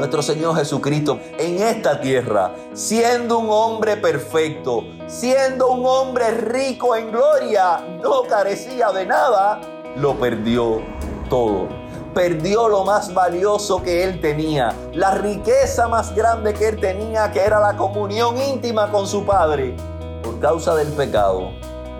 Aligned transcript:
nuestro 0.00 0.22
Señor 0.22 0.56
Jesucristo 0.56 1.20
en 1.38 1.62
esta 1.62 2.00
tierra, 2.00 2.54
siendo 2.72 3.38
un 3.38 3.48
hombre 3.50 3.98
perfecto, 3.98 4.82
siendo 5.06 5.68
un 5.68 5.84
hombre 5.84 6.30
rico 6.30 6.96
en 6.96 7.12
gloria, 7.12 7.84
no 8.02 8.22
carecía 8.22 8.90
de 8.92 9.04
nada, 9.04 9.60
lo 9.96 10.18
perdió 10.18 10.80
todo. 11.28 11.68
Perdió 12.14 12.68
lo 12.68 12.84
más 12.84 13.12
valioso 13.14 13.82
que 13.82 14.02
él 14.02 14.20
tenía, 14.20 14.74
la 14.94 15.12
riqueza 15.12 15.86
más 15.86 16.14
grande 16.14 16.54
que 16.54 16.68
él 16.68 16.80
tenía, 16.80 17.30
que 17.30 17.40
era 17.40 17.60
la 17.60 17.76
comunión 17.76 18.36
íntima 18.38 18.90
con 18.90 19.06
su 19.06 19.24
Padre. 19.24 19.76
Por 20.22 20.40
causa 20.40 20.74
del 20.74 20.88
pecado, 20.88 21.50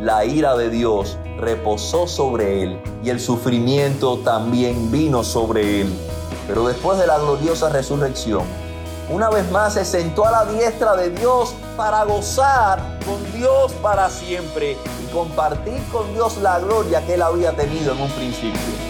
la 0.00 0.24
ira 0.24 0.56
de 0.56 0.70
Dios 0.70 1.18
reposó 1.38 2.06
sobre 2.06 2.62
él 2.62 2.80
y 3.04 3.10
el 3.10 3.20
sufrimiento 3.20 4.18
también 4.18 4.90
vino 4.90 5.22
sobre 5.22 5.82
él. 5.82 5.92
Pero 6.50 6.66
después 6.66 6.98
de 6.98 7.06
la 7.06 7.16
gloriosa 7.16 7.68
resurrección, 7.68 8.42
una 9.08 9.30
vez 9.30 9.48
más 9.52 9.74
se 9.74 9.84
sentó 9.84 10.26
a 10.26 10.32
la 10.32 10.44
diestra 10.46 10.96
de 10.96 11.10
Dios 11.10 11.54
para 11.76 12.02
gozar 12.02 12.98
con 13.06 13.32
Dios 13.32 13.70
para 13.80 14.10
siempre 14.10 14.76
y 15.00 15.12
compartir 15.12 15.80
con 15.92 16.12
Dios 16.12 16.38
la 16.38 16.58
gloria 16.58 17.06
que 17.06 17.14
él 17.14 17.22
había 17.22 17.52
tenido 17.52 17.92
en 17.92 18.00
un 18.00 18.10
principio. 18.10 18.89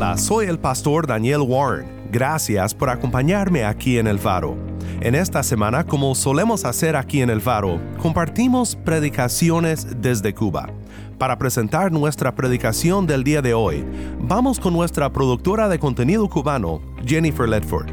Hola, 0.00 0.16
soy 0.16 0.46
el 0.46 0.60
pastor 0.60 1.08
Daniel 1.08 1.40
Warren. 1.40 1.88
Gracias 2.12 2.72
por 2.72 2.88
acompañarme 2.88 3.64
aquí 3.64 3.98
en 3.98 4.06
El 4.06 4.20
Faro. 4.20 4.56
En 5.00 5.16
esta 5.16 5.42
semana, 5.42 5.82
como 5.82 6.14
solemos 6.14 6.64
hacer 6.64 6.94
aquí 6.94 7.20
en 7.20 7.30
El 7.30 7.40
Faro, 7.40 7.80
compartimos 8.00 8.76
predicaciones 8.76 10.00
desde 10.00 10.32
Cuba. 10.32 10.70
Para 11.18 11.36
presentar 11.36 11.90
nuestra 11.90 12.32
predicación 12.36 13.08
del 13.08 13.24
día 13.24 13.42
de 13.42 13.54
hoy, 13.54 13.84
vamos 14.20 14.60
con 14.60 14.72
nuestra 14.72 15.12
productora 15.12 15.68
de 15.68 15.80
contenido 15.80 16.28
cubano, 16.28 16.80
Jennifer 17.04 17.48
Ledford. 17.48 17.90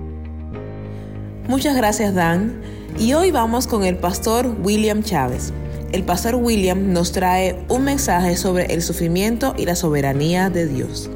Muchas 1.48 1.76
gracias, 1.76 2.14
Dan. 2.14 2.62
Y 3.00 3.14
hoy 3.14 3.32
vamos 3.32 3.66
con 3.66 3.84
el 3.84 3.98
pastor 3.98 4.56
William 4.62 5.02
Chávez. 5.02 5.54
El 5.92 6.04
pastor 6.04 6.36
William 6.36 6.94
nos 6.94 7.12
trae 7.12 7.66
un 7.68 7.84
mensaje 7.84 8.38
sobre 8.38 8.72
el 8.72 8.84
sufrimiento 8.84 9.56
y 9.58 9.66
la 9.66 9.76
soberanía 9.76 10.52
de 10.52 10.68
Dios. 10.68 11.10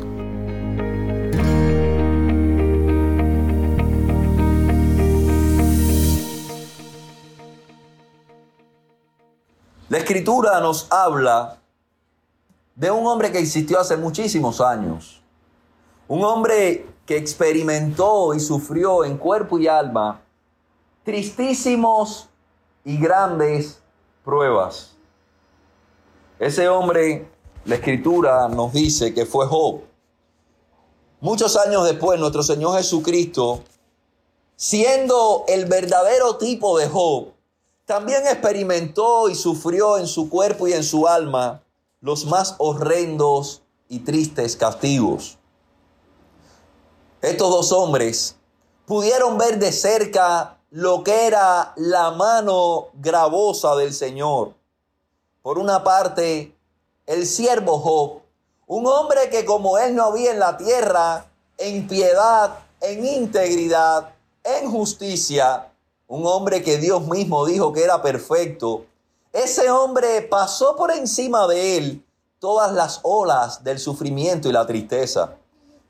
Escritura 10.10 10.60
nos 10.60 10.88
habla 10.90 11.60
de 12.74 12.90
un 12.90 13.06
hombre 13.06 13.32
que 13.32 13.38
existió 13.38 13.80
hace 13.80 13.96
muchísimos 13.96 14.60
años. 14.60 15.22
Un 16.08 16.24
hombre 16.24 16.88
que 17.06 17.16
experimentó 17.16 18.34
y 18.34 18.40
sufrió 18.40 19.06
en 19.06 19.18
cuerpo 19.18 19.60
y 19.60 19.68
alma 19.68 20.20
tristísimos 21.04 22.28
y 22.84 22.98
grandes 22.98 23.84
pruebas. 24.26 24.96
Ese 26.40 26.68
hombre, 26.68 27.30
la 27.66 27.76
escritura 27.76 28.48
nos 28.48 28.74
dice 28.74 29.14
que 29.14 29.28
fue 29.28 29.46
Job. 29.46 29.82
Muchos 31.22 31.56
años 31.56 31.86
después, 31.86 32.20
nuestro 32.20 32.42
Señor 32.42 32.78
Jesucristo, 32.78 33.64
siendo 34.56 35.46
el 35.48 35.66
verdadero 35.66 36.38
tipo 36.38 36.80
de 36.80 36.88
Job, 36.88 37.28
también 37.90 38.28
experimentó 38.28 39.30
y 39.30 39.36
sufrió 39.36 39.98
en 39.98 40.06
su 40.06 40.30
cuerpo 40.30 40.68
y 40.68 40.74
en 40.74 40.84
su 40.84 41.08
alma 41.08 41.64
los 42.02 42.28
más 42.28 42.54
horrendos 42.60 43.64
y 43.88 44.02
tristes 44.02 44.56
castigos. 44.56 45.40
Estos 47.20 47.50
dos 47.50 47.72
hombres 47.72 48.36
pudieron 48.86 49.40
ver 49.40 49.58
de 49.58 49.72
cerca 49.72 50.60
lo 50.70 51.04
que 51.04 51.26
era 51.26 51.74
la 51.78 52.12
mano 52.12 52.90
gravosa 52.94 53.76
del 53.76 53.92
Señor. 53.92 54.54
Por 55.42 55.58
una 55.58 55.84
parte, 55.84 56.56
el 57.08 57.26
siervo 57.26 57.80
Job, 57.80 58.22
un 58.68 58.86
hombre 58.86 59.32
que 59.32 59.46
como 59.46 59.80
él 59.80 59.96
no 59.96 60.04
había 60.04 60.30
en 60.30 60.38
la 60.38 60.58
tierra, 60.58 61.26
en 61.58 61.88
piedad, 61.88 62.60
en 62.82 63.04
integridad, 63.04 64.14
en 64.44 64.70
justicia, 64.70 65.69
un 66.10 66.26
hombre 66.26 66.64
que 66.64 66.80
Dios 66.80 67.08
mismo 67.08 67.46
dijo 67.46 67.72
que 67.72 67.84
era 67.84 68.02
perfecto, 68.02 68.86
ese 69.32 69.70
hombre 69.70 70.24
pasó 70.24 70.76
por 70.76 70.92
encima 70.92 71.48
de 71.48 71.78
él 71.78 72.06
todas 72.40 72.74
las 72.74 73.00
olas 73.04 73.64
del 73.64 73.78
sufrimiento 73.78 74.50
y 74.50 74.52
la 74.52 74.66
tristeza. 74.66 75.36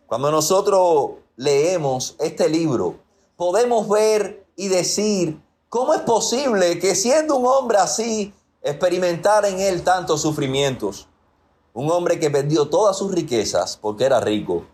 Cuando 0.07 0.29
nosotros 0.29 1.11
leemos 1.37 2.17
este 2.19 2.49
libro, 2.49 2.97
podemos 3.37 3.87
ver 3.87 4.45
y 4.57 4.67
decir, 4.67 5.41
¿cómo 5.69 5.93
es 5.93 6.01
posible 6.01 6.79
que 6.79 6.95
siendo 6.95 7.37
un 7.37 7.47
hombre 7.47 7.77
así, 7.77 8.33
experimentar 8.61 9.45
en 9.45 9.61
él 9.61 9.83
tantos 9.83 10.21
sufrimientos? 10.21 11.07
Un 11.73 11.89
hombre 11.89 12.19
que 12.19 12.29
perdió 12.29 12.67
todas 12.67 12.97
sus 12.97 13.13
riquezas 13.13 13.77
porque 13.77 14.03
era 14.03 14.19
rico. 14.19 14.65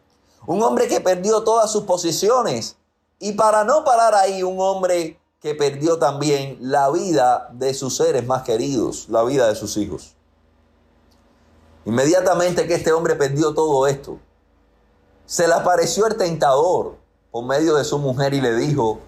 Un 0.47 0.63
hombre 0.63 0.87
que 0.87 1.01
perdió 1.01 1.43
todas 1.43 1.71
sus 1.71 1.83
posiciones. 1.83 2.77
Y 3.19 3.33
para 3.33 3.63
no 3.63 3.83
parar 3.83 4.15
ahí, 4.15 4.41
un 4.41 4.59
hombre 4.59 5.19
que 5.45 5.53
perdió 5.53 5.99
también 5.99 6.57
la 6.59 6.89
vida 6.89 7.49
de 7.53 7.75
sus 7.75 7.97
seres 7.97 8.25
más 8.25 8.41
queridos, 8.41 9.05
la 9.09 9.23
vida 9.23 9.47
de 9.47 9.53
sus 9.53 9.77
hijos. 9.77 10.15
Inmediatamente 11.85 12.65
que 12.65 12.73
este 12.73 12.91
hombre 12.91 13.13
perdió 13.13 13.53
todo 13.53 13.85
esto, 13.85 14.17
se 15.27 15.47
le 15.47 15.53
apareció 15.53 16.07
el 16.07 16.17
tentador 16.17 16.95
por 17.29 17.45
medio 17.45 17.75
de 17.75 17.83
su 17.83 17.99
mujer 17.99 18.33
y 18.33 18.41
le 18.41 18.55
dijo, 18.55 19.01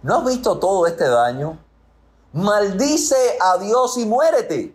¿no 0.00 0.16
has 0.16 0.24
visto 0.24 0.58
todo 0.58 0.86
este 0.86 1.06
daño? 1.06 1.58
Maldice 2.32 3.36
a 3.38 3.58
Dios 3.58 3.98
y 3.98 4.06
muérete. 4.06 4.74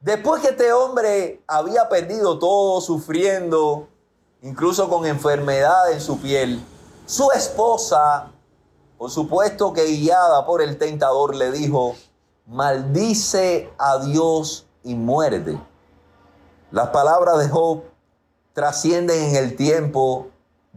Después 0.00 0.40
que 0.40 0.48
este 0.48 0.72
hombre 0.72 1.42
había 1.46 1.90
perdido 1.90 2.38
todo, 2.38 2.80
sufriendo, 2.80 3.86
incluso 4.40 4.88
con 4.88 5.04
enfermedad 5.04 5.92
en 5.92 6.00
su 6.00 6.18
piel, 6.18 6.64
su 7.04 7.30
esposa 7.32 8.32
por 8.98 9.10
supuesto 9.10 9.72
que 9.72 9.84
guiada 9.84 10.44
por 10.44 10.60
el 10.60 10.76
tentador 10.76 11.36
le 11.36 11.52
dijo, 11.52 11.94
maldice 12.46 13.70
a 13.78 13.98
Dios 13.98 14.66
y 14.82 14.96
muérete. 14.96 15.58
Las 16.72 16.88
palabras 16.88 17.38
de 17.38 17.48
Job 17.48 17.84
trascienden 18.52 19.30
en 19.30 19.36
el 19.36 19.54
tiempo, 19.54 20.26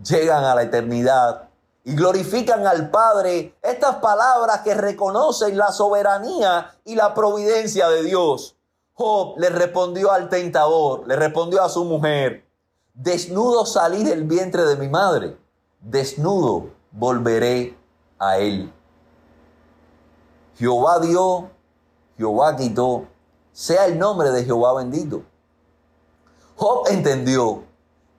llegan 0.04 0.44
a 0.44 0.54
la 0.54 0.62
eternidad 0.62 1.50
y 1.84 1.96
glorifican 1.96 2.68
al 2.68 2.92
Padre 2.92 3.56
estas 3.64 3.96
palabras 3.96 4.62
que 4.62 4.76
reconocen 4.76 5.58
la 5.58 5.72
soberanía 5.72 6.78
y 6.86 6.94
la 6.94 7.16
providencia 7.16 7.90
de 7.90 8.04
Dios. 8.04 8.56
Job 8.94 9.34
le 9.40 9.50
respondió 9.50 10.12
al 10.12 10.30
tentador, 10.30 11.08
le 11.08 11.16
respondió 11.16 11.64
a 11.64 11.70
su 11.70 11.86
mujer, 11.86 12.46
desnudo 12.94 13.66
salí 13.66 14.04
del 14.04 14.26
vientre 14.26 14.64
de 14.64 14.76
mi 14.76 14.90
madre, 14.90 15.38
desnudo 15.80 16.70
volveré 16.92 17.81
a 18.22 18.38
él. 18.38 18.72
Jehová 20.56 21.00
dio, 21.00 21.50
Jehová 22.18 22.56
quitó, 22.56 23.08
sea 23.52 23.88
el 23.88 23.98
nombre 23.98 24.30
de 24.30 24.46
Jehová 24.46 24.76
bendito. 24.76 25.24
Job 26.56 26.88
entendió 26.90 27.64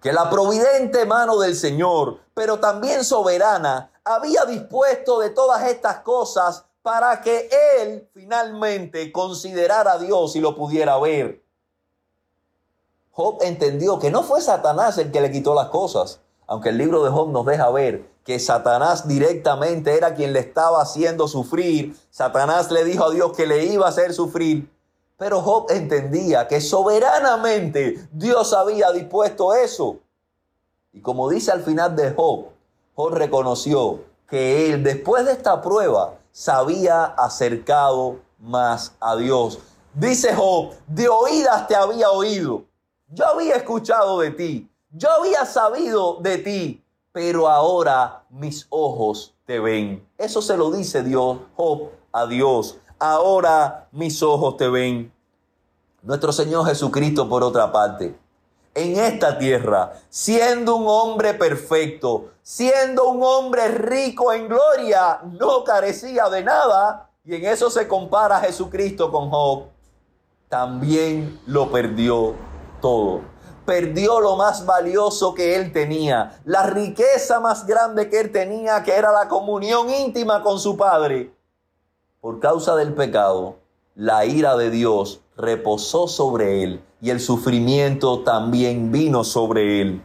que 0.00 0.12
la 0.12 0.28
providente 0.28 1.06
mano 1.06 1.38
del 1.38 1.54
Señor, 1.54 2.19
pero 2.34 2.58
también 2.58 3.04
soberana, 3.04 3.93
había 4.04 4.44
dispuesto 4.44 5.20
de 5.20 5.31
todas 5.31 5.62
estas 5.69 6.00
cosas 6.00 6.64
para 6.82 7.20
que 7.20 7.48
él 7.81 8.08
finalmente 8.12 9.12
considerara 9.12 9.93
a 9.93 9.98
Dios 9.98 10.34
y 10.34 10.40
lo 10.40 10.56
pudiera 10.56 10.98
ver. 10.98 11.44
Job 13.12 13.38
entendió 13.43 14.00
que 14.00 14.10
no 14.10 14.25
fue 14.25 14.40
Satanás 14.40 14.98
el 14.98 15.12
que 15.12 15.20
le 15.20 15.31
quitó 15.31 15.55
las 15.55 15.69
cosas, 15.69 16.19
aunque 16.48 16.70
el 16.70 16.78
libro 16.78 17.05
de 17.05 17.10
Job 17.10 17.28
nos 17.28 17.46
deja 17.46 17.70
ver 17.70 18.12
que 18.24 18.38
Satanás 18.38 19.08
directamente 19.08 19.96
era 19.96 20.14
quien 20.14 20.32
le 20.32 20.40
estaba 20.40 20.80
haciendo 20.82 21.26
sufrir. 21.28 21.96
Satanás 22.10 22.70
le 22.70 22.84
dijo 22.84 23.04
a 23.04 23.10
Dios 23.10 23.32
que 23.36 23.46
le 23.46 23.64
iba 23.64 23.86
a 23.86 23.90
hacer 23.90 24.14
sufrir. 24.14 24.70
Pero 25.16 25.40
Job 25.40 25.66
entendía 25.70 26.48
que 26.48 26.60
soberanamente 26.60 28.08
Dios 28.12 28.52
había 28.52 28.90
dispuesto 28.92 29.54
eso. 29.54 29.98
Y 30.92 31.00
como 31.00 31.28
dice 31.28 31.52
al 31.52 31.62
final 31.62 31.96
de 31.96 32.12
Job, 32.12 32.46
Job 32.94 33.14
reconoció 33.14 34.00
que 34.28 34.72
él 34.72 34.82
después 34.82 35.24
de 35.24 35.32
esta 35.32 35.60
prueba 35.60 36.19
se 36.32 36.50
había 36.50 37.04
acercado 37.04 38.20
más 38.38 38.94
a 39.00 39.16
Dios. 39.16 39.58
Dice 39.94 40.34
Job, 40.34 40.74
de 40.86 41.08
oídas 41.08 41.69
te 41.69 41.76
había 41.76 42.10
oído, 42.10 42.64
yo 43.08 43.26
había 43.26 43.56
escuchado 43.56 44.20
de 44.20 44.30
ti, 44.30 44.70
yo 44.90 45.10
había 45.10 45.44
sabido 45.44 46.16
de 46.20 46.38
ti, 46.38 46.81
pero 47.12 47.49
ahora 47.49 48.25
mis 48.31 48.67
ojos 48.70 49.35
te 49.44 49.61
ven. 49.61 50.06
Eso 50.19 50.43
se 50.43 50.56
lo 50.56 50.70
dice 50.70 51.03
Dios, 51.03 51.38
Job, 51.56 51.91
a 52.11 52.26
Dios. 52.26 52.79
Ahora 52.99 53.88
mis 53.93 54.23
ojos 54.23 54.56
te 54.56 54.69
ven. 54.69 55.12
Nuestro 56.03 56.32
Señor 56.32 56.67
Jesucristo, 56.67 57.29
por 57.29 57.44
otra 57.44 57.70
parte, 57.70 58.19
en 58.75 58.99
esta 58.99 59.38
tierra, 59.38 59.93
siendo 60.09 60.76
un 60.76 60.87
hombre 60.88 61.35
perfecto, 61.35 62.31
siendo 62.43 63.09
un 63.09 63.23
hombre 63.23 63.69
rico 63.69 64.32
en 64.32 64.49
gloria, 64.49 65.20
no 65.38 65.62
carecía 65.62 66.29
de 66.29 66.43
nada, 66.43 67.11
y 67.25 67.35
en 67.37 67.44
eso 67.44 67.70
se 67.70 67.87
compara 67.87 68.41
Jesucristo 68.41 69.12
con 69.12 69.31
Job, 69.31 69.67
también 70.49 71.41
lo 71.47 71.70
perdió 71.70 72.35
todo. 72.81 73.31
Perdió 73.72 74.20
lo 74.20 74.36
más 74.36 74.66
valioso 74.66 75.32
que 75.32 75.56
él 75.56 75.72
tenía, 75.72 76.38
la 76.44 76.64
riqueza 76.64 77.40
más 77.40 77.66
grande 77.66 78.10
que 78.10 78.20
él 78.20 78.30
tenía, 78.30 78.82
que 78.82 78.92
era 78.92 79.10
la 79.12 79.28
comunión 79.28 79.88
íntima 79.88 80.42
con 80.42 80.58
su 80.58 80.76
Padre. 80.76 81.34
Por 82.20 82.38
causa 82.38 82.76
del 82.76 82.92
pecado, 82.92 83.56
la 83.94 84.26
ira 84.26 84.58
de 84.58 84.69
Dios 84.69 85.22
reposó 85.38 86.06
sobre 86.06 86.62
él 86.62 86.84
y 87.00 87.08
el 87.08 87.19
sufrimiento 87.19 88.22
también 88.24 88.92
vino 88.92 89.24
sobre 89.24 89.80
él. 89.80 90.04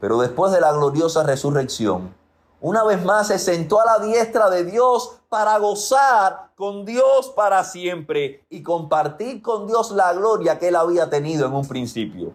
Pero 0.00 0.18
después 0.18 0.50
de 0.50 0.60
la 0.60 0.72
gloriosa 0.72 1.22
resurrección, 1.22 2.16
una 2.60 2.82
vez 2.82 3.04
más 3.04 3.28
se 3.28 3.38
sentó 3.38 3.80
a 3.80 3.84
la 3.84 4.04
diestra 4.04 4.50
de 4.50 4.64
Dios 4.64 5.20
para 5.28 5.56
gozar 5.58 6.50
con 6.56 6.84
Dios 6.84 7.32
para 7.36 7.62
siempre 7.62 8.44
y 8.50 8.64
compartir 8.64 9.40
con 9.40 9.68
Dios 9.68 9.92
la 9.92 10.12
gloria 10.14 10.58
que 10.58 10.66
él 10.66 10.74
había 10.74 11.08
tenido 11.08 11.46
en 11.46 11.52
un 11.52 11.68
principio. 11.68 12.34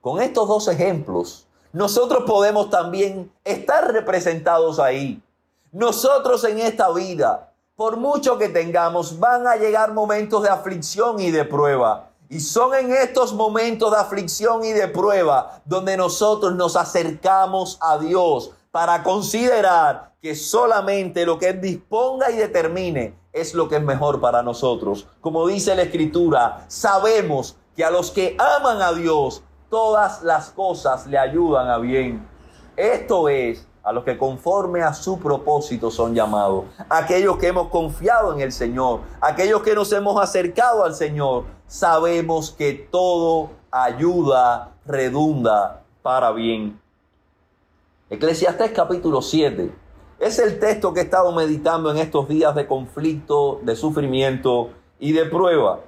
Con 0.00 0.22
estos 0.22 0.48
dos 0.48 0.66
ejemplos, 0.68 1.46
nosotros 1.72 2.24
podemos 2.26 2.70
también 2.70 3.30
estar 3.44 3.92
representados 3.92 4.78
ahí. 4.78 5.22
Nosotros 5.72 6.42
en 6.44 6.58
esta 6.58 6.90
vida, 6.90 7.52
por 7.76 7.98
mucho 7.98 8.38
que 8.38 8.48
tengamos, 8.48 9.18
van 9.20 9.46
a 9.46 9.56
llegar 9.56 9.92
momentos 9.92 10.42
de 10.42 10.48
aflicción 10.48 11.20
y 11.20 11.30
de 11.30 11.44
prueba. 11.44 12.08
Y 12.30 12.40
son 12.40 12.74
en 12.74 12.92
estos 12.92 13.34
momentos 13.34 13.90
de 13.90 13.98
aflicción 13.98 14.64
y 14.64 14.72
de 14.72 14.88
prueba 14.88 15.60
donde 15.66 15.96
nosotros 15.96 16.54
nos 16.54 16.76
acercamos 16.76 17.76
a 17.82 17.98
Dios 17.98 18.52
para 18.70 19.02
considerar 19.02 20.14
que 20.22 20.34
solamente 20.34 21.26
lo 21.26 21.38
que 21.38 21.48
Él 21.48 21.60
disponga 21.60 22.30
y 22.30 22.36
determine 22.36 23.18
es 23.32 23.52
lo 23.54 23.68
que 23.68 23.76
es 23.76 23.82
mejor 23.82 24.20
para 24.20 24.42
nosotros. 24.42 25.06
Como 25.20 25.46
dice 25.46 25.74
la 25.74 25.82
Escritura, 25.82 26.64
sabemos 26.68 27.56
que 27.76 27.84
a 27.84 27.90
los 27.90 28.10
que 28.10 28.36
aman 28.38 28.82
a 28.82 28.92
Dios, 28.92 29.42
todas 29.70 30.22
las 30.22 30.50
cosas 30.50 31.06
le 31.06 31.16
ayudan 31.16 31.68
a 31.68 31.78
bien. 31.78 32.26
Esto 32.76 33.28
es 33.28 33.66
a 33.82 33.92
los 33.92 34.04
que 34.04 34.18
conforme 34.18 34.82
a 34.82 34.92
su 34.92 35.18
propósito 35.18 35.90
son 35.90 36.14
llamados, 36.14 36.66
aquellos 36.90 37.38
que 37.38 37.46
hemos 37.46 37.68
confiado 37.68 38.34
en 38.34 38.40
el 38.40 38.52
Señor, 38.52 39.00
aquellos 39.22 39.62
que 39.62 39.74
nos 39.74 39.90
hemos 39.92 40.20
acercado 40.20 40.84
al 40.84 40.94
Señor, 40.94 41.44
sabemos 41.66 42.50
que 42.50 42.74
todo 42.74 43.50
ayuda, 43.70 44.72
redunda 44.84 45.82
para 46.02 46.32
bien. 46.32 46.78
Eclesiastés 48.10 48.72
capítulo 48.72 49.22
7 49.22 49.72
es 50.18 50.38
el 50.38 50.58
texto 50.58 50.92
que 50.92 51.00
he 51.00 51.04
estado 51.04 51.32
meditando 51.32 51.90
en 51.90 51.96
estos 51.96 52.28
días 52.28 52.54
de 52.54 52.66
conflicto, 52.66 53.60
de 53.62 53.74
sufrimiento 53.74 54.70
y 54.98 55.12
de 55.12 55.24
prueba. 55.24 55.80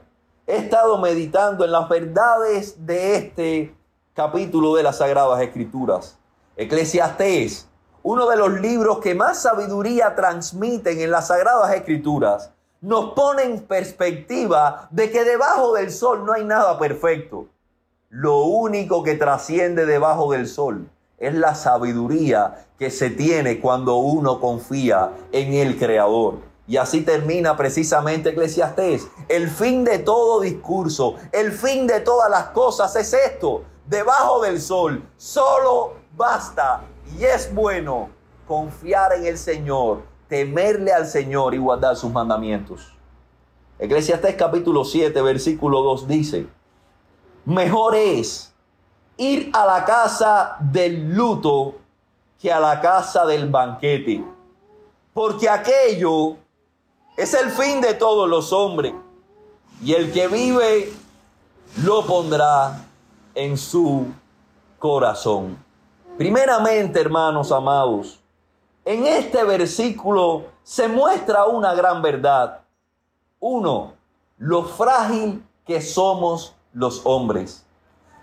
He 0.44 0.56
estado 0.56 0.98
meditando 0.98 1.64
en 1.64 1.70
las 1.70 1.88
verdades 1.88 2.84
de 2.84 3.16
este 3.16 3.76
capítulo 4.12 4.74
de 4.74 4.82
las 4.82 4.98
Sagradas 4.98 5.40
Escrituras. 5.40 6.18
Eclesiastés, 6.56 7.68
uno 8.02 8.28
de 8.28 8.36
los 8.36 8.60
libros 8.60 8.98
que 8.98 9.14
más 9.14 9.40
sabiduría 9.40 10.16
transmiten 10.16 11.00
en 11.00 11.12
las 11.12 11.28
Sagradas 11.28 11.72
Escrituras, 11.72 12.50
nos 12.80 13.12
pone 13.12 13.44
en 13.44 13.60
perspectiva 13.60 14.88
de 14.90 15.12
que 15.12 15.22
debajo 15.22 15.74
del 15.74 15.92
sol 15.92 16.26
no 16.26 16.32
hay 16.32 16.44
nada 16.44 16.76
perfecto. 16.76 17.46
Lo 18.10 18.42
único 18.42 19.04
que 19.04 19.14
trasciende 19.14 19.86
debajo 19.86 20.32
del 20.32 20.48
sol 20.48 20.88
es 21.18 21.34
la 21.34 21.54
sabiduría 21.54 22.66
que 22.80 22.90
se 22.90 23.10
tiene 23.10 23.60
cuando 23.60 23.94
uno 23.94 24.40
confía 24.40 25.12
en 25.30 25.54
el 25.54 25.78
Creador. 25.78 26.51
Y 26.66 26.76
así 26.76 27.02
termina 27.02 27.56
precisamente 27.56 28.30
Eclesiastés. 28.30 29.08
El 29.28 29.50
fin 29.50 29.84
de 29.84 29.98
todo 29.98 30.40
discurso, 30.40 31.16
el 31.32 31.52
fin 31.52 31.86
de 31.86 32.00
todas 32.00 32.30
las 32.30 32.46
cosas 32.46 32.94
es 32.96 33.12
esto. 33.12 33.64
Debajo 33.86 34.42
del 34.42 34.60
sol 34.60 35.02
solo 35.16 35.94
basta 36.16 36.84
y 37.18 37.24
es 37.24 37.52
bueno 37.52 38.10
confiar 38.46 39.12
en 39.14 39.26
el 39.26 39.38
Señor, 39.38 40.02
temerle 40.28 40.92
al 40.92 41.06
Señor 41.06 41.54
y 41.54 41.58
guardar 41.58 41.96
sus 41.96 42.12
mandamientos. 42.12 42.92
Eclesiastés 43.78 44.36
capítulo 44.36 44.84
7, 44.84 45.20
versículo 45.22 45.82
2 45.82 46.06
dice, 46.06 46.46
mejor 47.44 47.96
es 47.96 48.54
ir 49.16 49.50
a 49.52 49.66
la 49.66 49.84
casa 49.84 50.56
del 50.60 51.14
luto 51.14 51.74
que 52.38 52.52
a 52.52 52.60
la 52.60 52.80
casa 52.80 53.26
del 53.26 53.48
banquete. 53.48 54.24
Porque 55.12 55.48
aquello 55.48 56.36
es 57.16 57.34
el 57.34 57.50
fin 57.50 57.80
de 57.80 57.94
todos 57.94 58.28
los 58.28 58.52
hombres. 58.52 58.94
Y 59.82 59.94
el 59.94 60.12
que 60.12 60.28
vive 60.28 60.92
lo 61.82 62.06
pondrá 62.06 62.84
en 63.34 63.56
su 63.56 64.06
corazón. 64.78 65.56
Primeramente, 66.16 67.00
hermanos 67.00 67.50
amados, 67.50 68.20
en 68.84 69.06
este 69.06 69.42
versículo 69.44 70.44
se 70.62 70.88
muestra 70.88 71.46
una 71.46 71.74
gran 71.74 72.02
verdad. 72.02 72.60
Uno, 73.40 73.94
lo 74.38 74.64
frágil 74.64 75.44
que 75.64 75.80
somos 75.80 76.54
los 76.72 77.00
hombres 77.04 77.64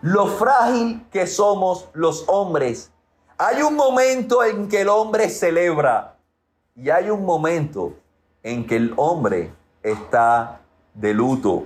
lo 0.02 0.28
frágil 0.28 1.06
que 1.12 1.28
somos 1.28 1.90
los 1.94 2.24
hombres. 2.28 2.92
Hay 3.38 3.62
un 3.62 3.76
momento 3.76 4.44
en 4.44 4.68
que 4.68 4.82
el 4.82 4.90
hombre 4.90 5.30
celebra 5.30 6.18
y 6.76 6.90
hay 6.90 7.10
un 7.10 7.26
momento 7.26 7.94
en 8.44 8.66
que 8.66 8.76
el 8.76 8.94
hombre 8.98 9.54
está 9.84 10.62
de 10.94 11.14
luto. 11.14 11.66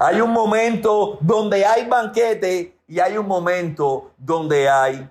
Hay 0.00 0.20
un 0.20 0.32
momento 0.32 1.18
donde 1.20 1.64
hay 1.64 1.86
banquete 1.86 2.76
y 2.88 2.98
hay 2.98 3.16
un 3.16 3.26
momento 3.26 4.10
donde 4.18 4.68
hay 4.68 5.08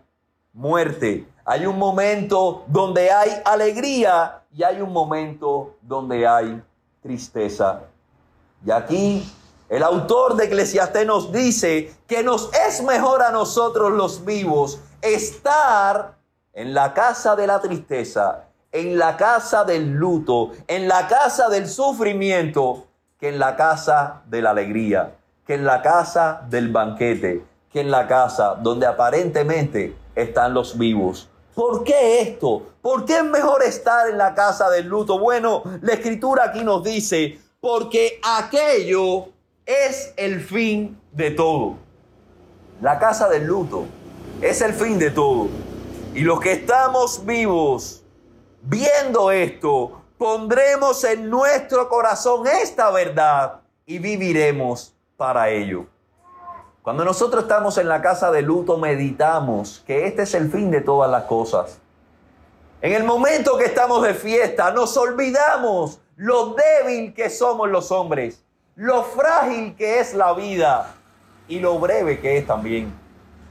muerte. 0.54 1.28
Hay 1.46 1.66
un 1.66 1.78
momento 1.78 2.64
donde 2.68 3.12
hay 3.12 3.30
alegría 3.46 4.42
y 4.52 4.64
hay 4.64 4.82
un 4.82 4.92
momento 4.92 5.76
donde 5.82 6.28
hay 6.28 6.62
tristeza. 7.02 7.84
Y 8.66 8.72
aquí 8.72 9.32
el 9.70 9.84
autor 9.84 10.36
de 10.36 10.46
Eclesiastés 10.46 11.06
nos 11.06 11.32
dice 11.32 11.94
que 12.08 12.24
nos 12.24 12.52
es 12.54 12.82
mejor 12.84 13.22
a 13.22 13.32
nosotros 13.32 13.92
los 13.92 14.26
vivos 14.26 14.80
estar 15.02 16.16
en 16.54 16.74
la 16.74 16.94
casa 16.94 17.36
de 17.36 17.48
la 17.48 17.62
tristeza, 17.62 18.45
en 18.76 18.98
la 18.98 19.16
casa 19.16 19.64
del 19.64 19.94
luto, 19.94 20.52
en 20.68 20.90
la 20.90 21.08
casa 21.08 21.48
del 21.48 21.66
sufrimiento, 21.66 22.88
que 23.18 23.30
en 23.30 23.40
la 23.40 23.56
casa 23.56 24.24
de 24.26 24.42
la 24.42 24.50
alegría, 24.50 25.16
que 25.48 25.54
en 25.54 25.64
la 25.64 25.82
casa 25.82 26.42
del 26.50 26.74
banquete, 26.74 27.42
que 27.72 27.80
en 27.80 27.90
la 27.90 28.06
casa 28.06 28.56
donde 28.56 28.86
aparentemente 28.86 29.96
están 30.14 30.54
los 30.54 30.78
vivos. 30.78 31.30
¿Por 31.54 31.86
qué 31.86 32.20
esto? 32.20 32.64
¿Por 32.82 33.06
qué 33.06 33.20
es 33.20 33.24
mejor 33.24 33.64
estar 33.64 34.10
en 34.10 34.18
la 34.18 34.36
casa 34.36 34.70
del 34.70 34.88
luto? 34.88 35.20
Bueno, 35.20 35.64
la 35.82 35.94
escritura 35.94 36.44
aquí 36.44 36.66
nos 36.66 36.84
dice, 36.84 37.40
porque 37.62 38.20
aquello 38.24 39.30
es 39.66 40.14
el 40.18 40.42
fin 40.42 41.00
de 41.14 41.32
todo. 41.32 41.78
La 42.82 43.00
casa 43.00 43.30
del 43.30 43.46
luto 43.46 43.86
es 44.42 44.60
el 44.60 44.74
fin 44.74 45.00
de 45.00 45.12
todo. 45.12 45.48
Y 46.14 46.22
los 46.22 46.42
que 46.42 46.52
estamos 46.52 47.26
vivos, 47.26 48.05
viendo 48.68 49.32
esto, 49.32 50.02
pondremos 50.18 51.04
en 51.04 51.30
nuestro 51.30 51.88
corazón 51.88 52.48
esta 52.48 52.90
verdad 52.92 53.62
y 53.86 54.00
viviremos 54.00 54.96
para 55.18 55.50
ello. 55.50 55.86
Cuando 56.82 57.04
nosotros 57.04 57.44
estamos 57.44 57.78
en 57.78 57.88
la 57.88 58.02
casa 58.02 58.32
de 58.32 58.42
luto, 58.42 58.78
meditamos 58.78 59.84
que 59.88 60.06
este 60.06 60.24
es 60.24 60.34
el 60.34 60.52
fin 60.52 60.70
de 60.70 60.82
todas 60.82 61.10
las 61.10 61.24
cosas. 61.24 61.80
En 62.82 62.94
el 62.94 63.04
momento 63.04 63.58
que 63.58 63.66
estamos 63.66 64.04
de 64.04 64.14
fiesta, 64.14 64.72
nos 64.72 64.96
olvidamos 64.98 66.00
lo 66.16 66.56
débil 66.56 67.14
que 67.14 67.30
somos 67.30 67.70
los 67.70 67.92
hombres, 67.92 68.44
lo 68.76 69.04
frágil 69.04 69.76
que 69.76 70.00
es 70.00 70.14
la 70.14 70.34
vida 70.34 70.94
y 71.48 71.60
lo 71.60 71.80
breve 71.80 72.20
que 72.20 72.38
es 72.38 72.46
también. 72.46 72.94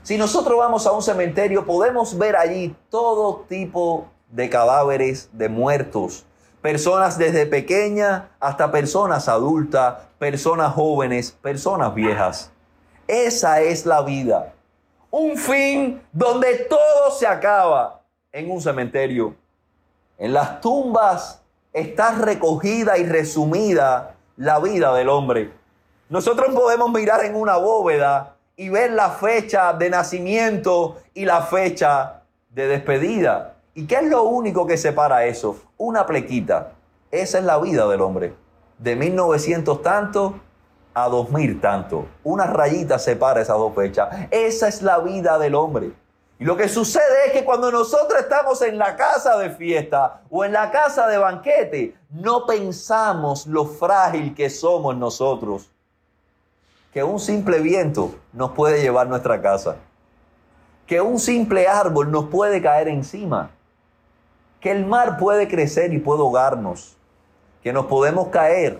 Si 0.03 0.17
nosotros 0.17 0.59
vamos 0.59 0.87
a 0.87 0.93
un 0.93 1.03
cementerio, 1.03 1.65
podemos 1.65 2.17
ver 2.17 2.37
allí 2.37 2.77
todo 2.91 3.45
tipo 3.49 4.09
de 4.35 4.51
cadáveres 4.51 5.31
de 5.33 5.49
muertos, 5.49 6.27
personas 6.61 7.17
desde 7.19 7.47
pequeñas 7.47 8.25
hasta 8.41 8.73
personas 8.73 9.29
adultas, 9.29 9.95
personas 10.19 10.73
jóvenes, 10.73 11.31
personas 11.31 11.95
viejas. 11.95 12.51
Esa 13.07 13.61
es 13.61 13.87
la 13.87 14.03
vida. 14.03 14.53
Un 15.13 15.37
fin 15.37 16.03
donde 16.13 16.67
todo 16.69 17.13
se 17.17 17.29
acaba 17.29 18.03
en 18.33 18.51
un 18.51 18.61
cementerio. 18.61 19.37
En 20.19 20.33
las 20.33 20.61
tumbas 20.61 21.41
está 21.73 22.17
recogida 22.17 22.99
y 22.99 23.07
resumida 23.07 24.17
la 24.37 24.59
vida 24.59 24.93
del 24.95 25.11
hombre. 25.11 25.53
Nosotros 26.09 26.53
podemos 26.53 26.91
mirar 26.91 27.25
en 27.25 27.37
una 27.37 27.57
bóveda 27.57 28.35
y 28.57 28.69
ver 28.69 28.91
la 28.91 29.11
fecha 29.11 29.73
de 29.75 29.91
nacimiento 29.91 30.97
y 31.15 31.25
la 31.25 31.43
fecha 31.43 32.23
de 32.51 32.67
despedida. 32.67 33.54
¿Y 33.77 33.87
qué 33.87 33.97
es 33.97 34.05
lo 34.05 34.23
único 34.23 34.69
que 34.69 34.77
separa 34.77 35.25
eso? 35.25 35.57
Una 35.77 36.07
plequita. 36.07 36.75
Esa 37.11 37.39
es 37.39 37.45
la 37.45 37.59
vida 37.59 37.89
del 37.89 38.03
hombre. 38.03 38.33
De 38.79 38.95
1900 38.95 39.83
tanto 39.83 40.39
a 40.95 41.09
2000 41.09 41.61
tanto. 41.61 42.07
Una 42.23 42.47
rayita 42.47 43.01
separa 43.01 43.41
esas 43.41 43.59
dos 43.59 43.75
fechas. 43.75 44.09
Esa 44.31 44.69
es 44.69 44.81
la 44.81 45.01
vida 45.01 45.39
del 45.39 45.57
hombre. 45.57 45.93
Y 46.39 46.45
lo 46.45 46.57
que 46.57 46.69
sucede 46.69 47.27
es 47.27 47.33
que 47.33 47.45
cuando 47.45 47.73
nosotros 47.73 48.21
estamos 48.21 48.63
en 48.63 48.79
la 48.79 48.95
casa 48.95 49.37
de 49.39 49.51
fiesta 49.51 50.23
o 50.31 50.45
en 50.45 50.53
la 50.53 50.71
casa 50.71 51.09
de 51.09 51.19
banquete, 51.19 51.97
no 52.11 52.47
pensamos 52.47 53.45
lo 53.49 53.65
frágil 53.65 54.37
que 54.37 54.51
somos 54.51 54.97
nosotros. 54.97 55.69
Que 56.93 57.03
un 57.03 57.19
simple 57.19 57.59
viento 57.59 58.15
nos 58.33 58.53
puede 58.53 58.81
llevar 58.81 59.09
nuestra 59.09 59.43
casa. 59.43 59.77
Que 60.87 61.01
un 61.01 61.19
simple 61.19 61.67
árbol 61.67 62.13
nos 62.13 62.27
puede 62.27 62.63
caer 62.63 62.87
encima. 62.87 63.51
Que 64.65 64.71
el 64.71 64.87
mar 64.87 65.19
puede 65.19 65.47
crecer 65.47 65.93
y 65.93 65.99
puede 65.99 66.21
ahogarnos. 66.21 66.97
Que 67.63 67.71
nos 67.71 67.85
podemos 67.85 68.29
caer 68.29 68.79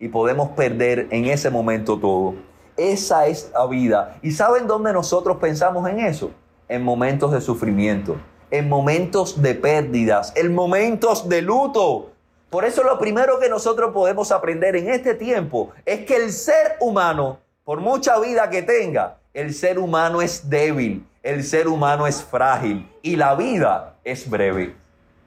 y 0.00 0.08
podemos 0.08 0.48
perder 0.52 1.08
en 1.10 1.26
ese 1.26 1.50
momento 1.50 1.98
todo. 1.98 2.36
Esa 2.78 3.26
es 3.26 3.50
la 3.52 3.66
vida. 3.66 4.16
¿Y 4.22 4.32
saben 4.32 4.66
dónde 4.66 4.94
nosotros 4.94 5.36
pensamos 5.36 5.86
en 5.90 6.00
eso? 6.00 6.30
En 6.70 6.82
momentos 6.82 7.32
de 7.32 7.42
sufrimiento, 7.42 8.16
en 8.50 8.70
momentos 8.70 9.42
de 9.42 9.54
pérdidas, 9.54 10.32
en 10.36 10.54
momentos 10.54 11.28
de 11.28 11.42
luto. 11.42 12.12
Por 12.48 12.64
eso 12.64 12.82
lo 12.82 12.98
primero 12.98 13.38
que 13.38 13.50
nosotros 13.50 13.92
podemos 13.92 14.32
aprender 14.32 14.74
en 14.74 14.88
este 14.88 15.12
tiempo 15.12 15.70
es 15.84 16.06
que 16.06 16.16
el 16.16 16.32
ser 16.32 16.76
humano, 16.80 17.40
por 17.62 17.82
mucha 17.82 18.18
vida 18.20 18.48
que 18.48 18.62
tenga, 18.62 19.18
el 19.34 19.52
ser 19.52 19.78
humano 19.78 20.22
es 20.22 20.48
débil, 20.48 21.06
el 21.22 21.44
ser 21.44 21.68
humano 21.68 22.06
es 22.06 22.24
frágil 22.24 22.90
y 23.02 23.16
la 23.16 23.34
vida 23.34 23.96
es 24.02 24.30
breve. 24.30 24.85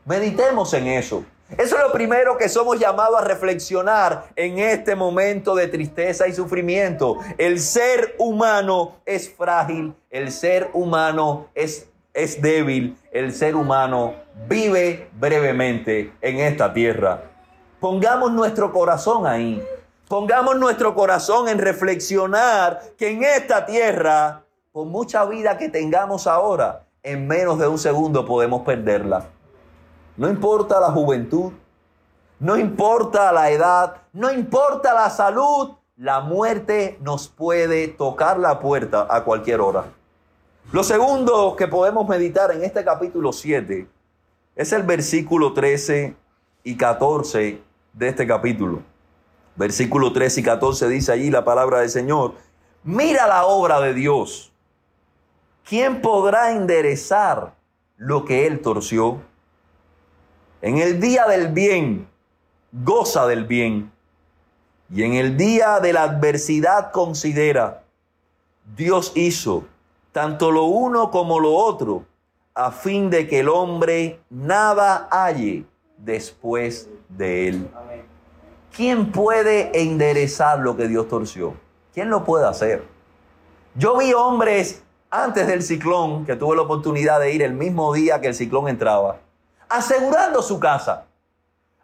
Meditemos 0.10 0.74
en 0.74 0.88
eso. 0.88 1.24
Eso 1.56 1.78
es 1.78 1.84
lo 1.84 1.92
primero 1.92 2.36
que 2.36 2.50
somos 2.50 2.80
llamados 2.80 3.22
a 3.22 3.24
reflexionar 3.24 4.26
en 4.36 4.58
este 4.58 4.96
momento 4.96 5.54
de 5.54 5.68
tristeza 5.68 6.28
y 6.28 6.34
sufrimiento. 6.34 7.18
El 7.38 7.60
ser 7.60 8.16
humano 8.18 8.96
es 9.06 9.32
frágil, 9.32 9.94
el 10.10 10.32
ser 10.32 10.72
humano 10.74 11.50
es, 11.54 11.92
es 12.16 12.42
débil, 12.42 12.98
el 13.12 13.32
ser 13.36 13.56
humano 13.56 14.16
vive 14.48 15.12
brevemente 15.14 16.12
en 16.22 16.40
esta 16.40 16.74
tierra. 16.74 17.26
Pongamos 17.80 18.32
nuestro 18.32 18.74
corazón 18.74 19.28
ahí. 19.28 19.64
Pongamos 20.08 20.58
nuestro 20.58 20.96
corazón 20.96 21.50
en 21.50 21.60
reflexionar 21.60 22.80
que 22.98 23.12
en 23.12 23.24
esta 23.24 23.68
tierra, 23.68 24.42
por 24.72 24.88
mucha 24.88 25.24
vida 25.26 25.60
que 25.60 25.70
tengamos 25.70 26.26
ahora, 26.26 26.88
en 27.04 27.28
menos 27.28 27.60
de 27.60 27.68
un 27.68 27.78
segundo 27.78 28.26
podemos 28.26 28.64
perderla. 28.64 29.28
No 30.20 30.28
importa 30.28 30.82
la 30.82 30.92
juventud, 30.92 31.54
no 32.42 32.58
importa 32.58 33.32
la 33.32 33.52
edad, 33.52 34.02
no 34.12 34.30
importa 34.30 34.94
la 34.94 35.10
salud, 35.10 35.78
la 35.96 36.20
muerte 36.20 36.98
nos 37.00 37.30
puede 37.30 37.88
tocar 37.88 38.38
la 38.38 38.60
puerta 38.60 39.08
a 39.10 39.24
cualquier 39.24 39.62
hora. 39.62 39.86
Lo 40.74 40.84
segundo 40.84 41.56
que 41.56 41.70
podemos 41.70 42.06
meditar 42.06 42.52
en 42.52 42.66
este 42.66 42.84
capítulo 42.84 43.32
7 43.32 43.88
es 44.58 44.74
el 44.74 44.84
versículo 44.84 45.54
13 45.54 46.18
y 46.66 46.76
14 46.76 47.62
de 47.94 48.08
este 48.10 48.28
capítulo. 48.28 48.82
Versículo 49.56 50.12
13 50.12 50.42
y 50.42 50.44
14 50.44 50.90
dice 50.90 51.14
allí 51.14 51.32
la 51.32 51.46
palabra 51.46 51.80
del 51.80 51.90
Señor, 51.90 52.34
mira 52.84 53.26
la 53.26 53.46
obra 53.46 53.80
de 53.80 53.94
Dios. 53.94 54.52
¿Quién 55.64 56.02
podrá 56.02 56.52
enderezar 56.52 57.56
lo 57.96 58.26
que 58.26 58.48
Él 58.48 58.60
torció? 58.60 59.29
En 60.62 60.78
el 60.78 61.00
día 61.00 61.26
del 61.26 61.48
bien, 61.50 62.08
goza 62.72 63.26
del 63.28 63.46
bien. 63.46 63.92
Y 64.94 65.04
en 65.04 65.14
el 65.14 65.38
día 65.38 65.80
de 65.80 65.94
la 65.94 66.04
adversidad 66.04 66.92
considera, 66.92 67.84
Dios 68.76 69.14
hizo 69.16 69.64
tanto 70.12 70.52
lo 70.52 70.66
uno 70.66 71.12
como 71.12 71.40
lo 71.40 71.54
otro, 71.54 72.04
a 72.54 72.72
fin 72.72 73.10
de 73.10 73.28
que 73.28 73.40
el 73.40 73.48
hombre 73.48 74.20
nada 74.30 75.08
halle 75.12 75.64
después 75.98 76.90
de 77.08 77.48
él. 77.48 77.70
¿Quién 78.76 79.12
puede 79.12 79.82
enderezar 79.82 80.60
lo 80.60 80.76
que 80.76 80.88
Dios 80.88 81.08
torció? 81.08 81.54
¿Quién 81.94 82.10
lo 82.10 82.26
puede 82.26 82.48
hacer? 82.48 82.84
Yo 83.76 83.98
vi 83.98 84.14
hombres 84.14 84.84
antes 85.10 85.48
del 85.48 85.64
ciclón, 85.64 86.26
que 86.26 86.36
tuve 86.36 86.56
la 86.56 86.64
oportunidad 86.64 87.20
de 87.20 87.34
ir 87.34 87.44
el 87.44 87.54
mismo 87.54 87.94
día 87.94 88.20
que 88.20 88.28
el 88.28 88.36
ciclón 88.36 88.68
entraba, 88.68 89.20
asegurando 89.70 90.42
su 90.42 90.60
casa. 90.60 91.06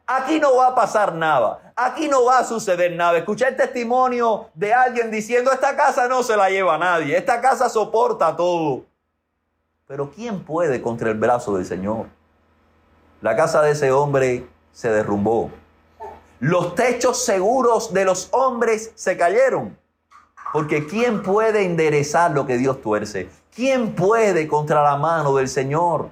Aquí 0.08 0.40
no 0.40 0.56
va 0.56 0.68
a 0.68 0.76
pasar 0.76 1.14
nada. 1.14 1.74
Aquí 1.76 2.08
no 2.08 2.26
va 2.26 2.40
a 2.40 2.44
suceder 2.44 2.96
nada. 2.96 3.18
Escuché 3.18 3.48
el 3.48 3.56
testimonio 3.56 4.50
de 4.54 4.74
alguien 4.74 5.10
diciendo, 5.10 5.52
esta 5.52 5.76
casa 5.76 6.08
no 6.08 6.22
se 6.24 6.38
la 6.38 6.50
lleva 6.50 6.78
nadie. 6.78 7.18
Esta 7.18 7.42
casa 7.42 7.70
soporta 7.70 8.36
todo. 8.36 8.84
Pero 9.88 10.12
¿quién 10.12 10.44
puede 10.44 10.82
contra 10.82 11.10
el 11.10 11.18
brazo 11.18 11.56
del 11.56 11.66
Señor? 11.66 12.08
La 13.22 13.36
casa 13.36 13.62
de 13.62 13.72
ese 13.72 13.92
hombre 13.92 14.48
se 14.72 14.90
derrumbó. 14.90 15.50
Los 16.40 16.76
techos 16.76 17.24
seguros 17.24 17.94
de 17.94 18.06
los 18.06 18.30
hombres 18.32 18.92
se 18.96 19.18
cayeron. 19.18 19.78
Porque 20.54 20.86
¿quién 20.86 21.24
puede 21.24 21.66
enderezar 21.66 22.32
lo 22.32 22.46
que 22.46 22.58
Dios 22.58 22.82
tuerce? 22.82 23.30
¿Quién 23.54 23.96
puede 23.96 24.48
contra 24.48 24.84
la 24.84 24.98
mano 24.98 25.36
del 25.36 25.50
Señor? 25.50 26.12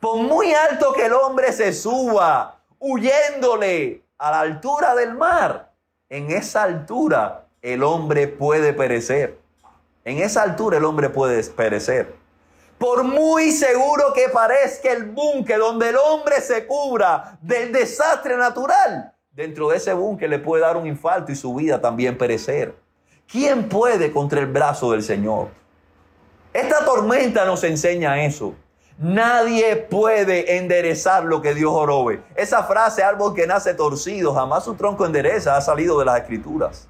Por 0.00 0.18
muy 0.18 0.54
alto 0.54 0.92
que 0.92 1.06
el 1.06 1.12
hombre 1.12 1.52
se 1.52 1.72
suba, 1.72 2.60
huyéndole 2.78 4.04
a 4.16 4.30
la 4.30 4.40
altura 4.40 4.94
del 4.94 5.14
mar, 5.14 5.72
en 6.08 6.30
esa 6.30 6.62
altura 6.62 7.46
el 7.62 7.82
hombre 7.82 8.28
puede 8.28 8.72
perecer. 8.72 9.38
En 10.04 10.18
esa 10.18 10.42
altura 10.42 10.78
el 10.78 10.84
hombre 10.84 11.10
puede 11.10 11.42
perecer. 11.50 12.14
Por 12.78 13.02
muy 13.02 13.50
seguro 13.50 14.12
que 14.14 14.28
parezca 14.28 14.92
el 14.92 15.06
búnker 15.06 15.58
donde 15.58 15.88
el 15.88 15.96
hombre 15.96 16.40
se 16.40 16.64
cubra 16.66 17.36
del 17.42 17.72
desastre 17.72 18.36
natural, 18.36 19.12
dentro 19.32 19.68
de 19.68 19.78
ese 19.78 19.92
búnker 19.92 20.30
le 20.30 20.38
puede 20.38 20.62
dar 20.62 20.76
un 20.76 20.86
infarto 20.86 21.32
y 21.32 21.36
su 21.36 21.52
vida 21.56 21.80
también 21.80 22.16
perecer. 22.16 22.76
¿Quién 23.26 23.68
puede 23.68 24.12
contra 24.12 24.38
el 24.38 24.46
brazo 24.46 24.92
del 24.92 25.02
Señor? 25.02 25.48
Esta 26.52 26.84
tormenta 26.84 27.44
nos 27.44 27.64
enseña 27.64 28.24
eso. 28.24 28.54
Nadie 28.98 29.76
puede 29.76 30.56
enderezar 30.56 31.24
lo 31.24 31.40
que 31.40 31.54
Dios 31.54 31.72
orobe. 31.72 32.20
Esa 32.34 32.64
frase, 32.64 33.04
árbol 33.04 33.32
que 33.32 33.46
nace 33.46 33.72
torcido, 33.72 34.34
jamás 34.34 34.64
su 34.64 34.74
tronco 34.74 35.06
endereza, 35.06 35.56
ha 35.56 35.60
salido 35.60 36.00
de 36.00 36.04
las 36.04 36.20
escrituras. 36.20 36.88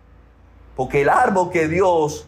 Porque 0.74 1.02
el 1.02 1.10
árbol 1.10 1.50
que 1.50 1.68
Dios, 1.68 2.26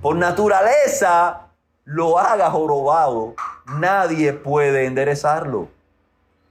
por 0.00 0.16
naturaleza, 0.16 1.48
lo 1.84 2.18
haga 2.18 2.50
jorobado, 2.50 3.34
nadie 3.66 4.32
puede 4.32 4.86
enderezarlo. 4.86 5.68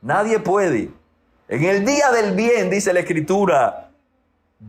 Nadie 0.04 0.38
puede. 0.40 0.92
En 1.48 1.64
el 1.64 1.84
día 1.84 2.12
del 2.12 2.36
bien, 2.36 2.70
dice 2.70 2.94
la 2.94 3.00
escritura, 3.00 3.90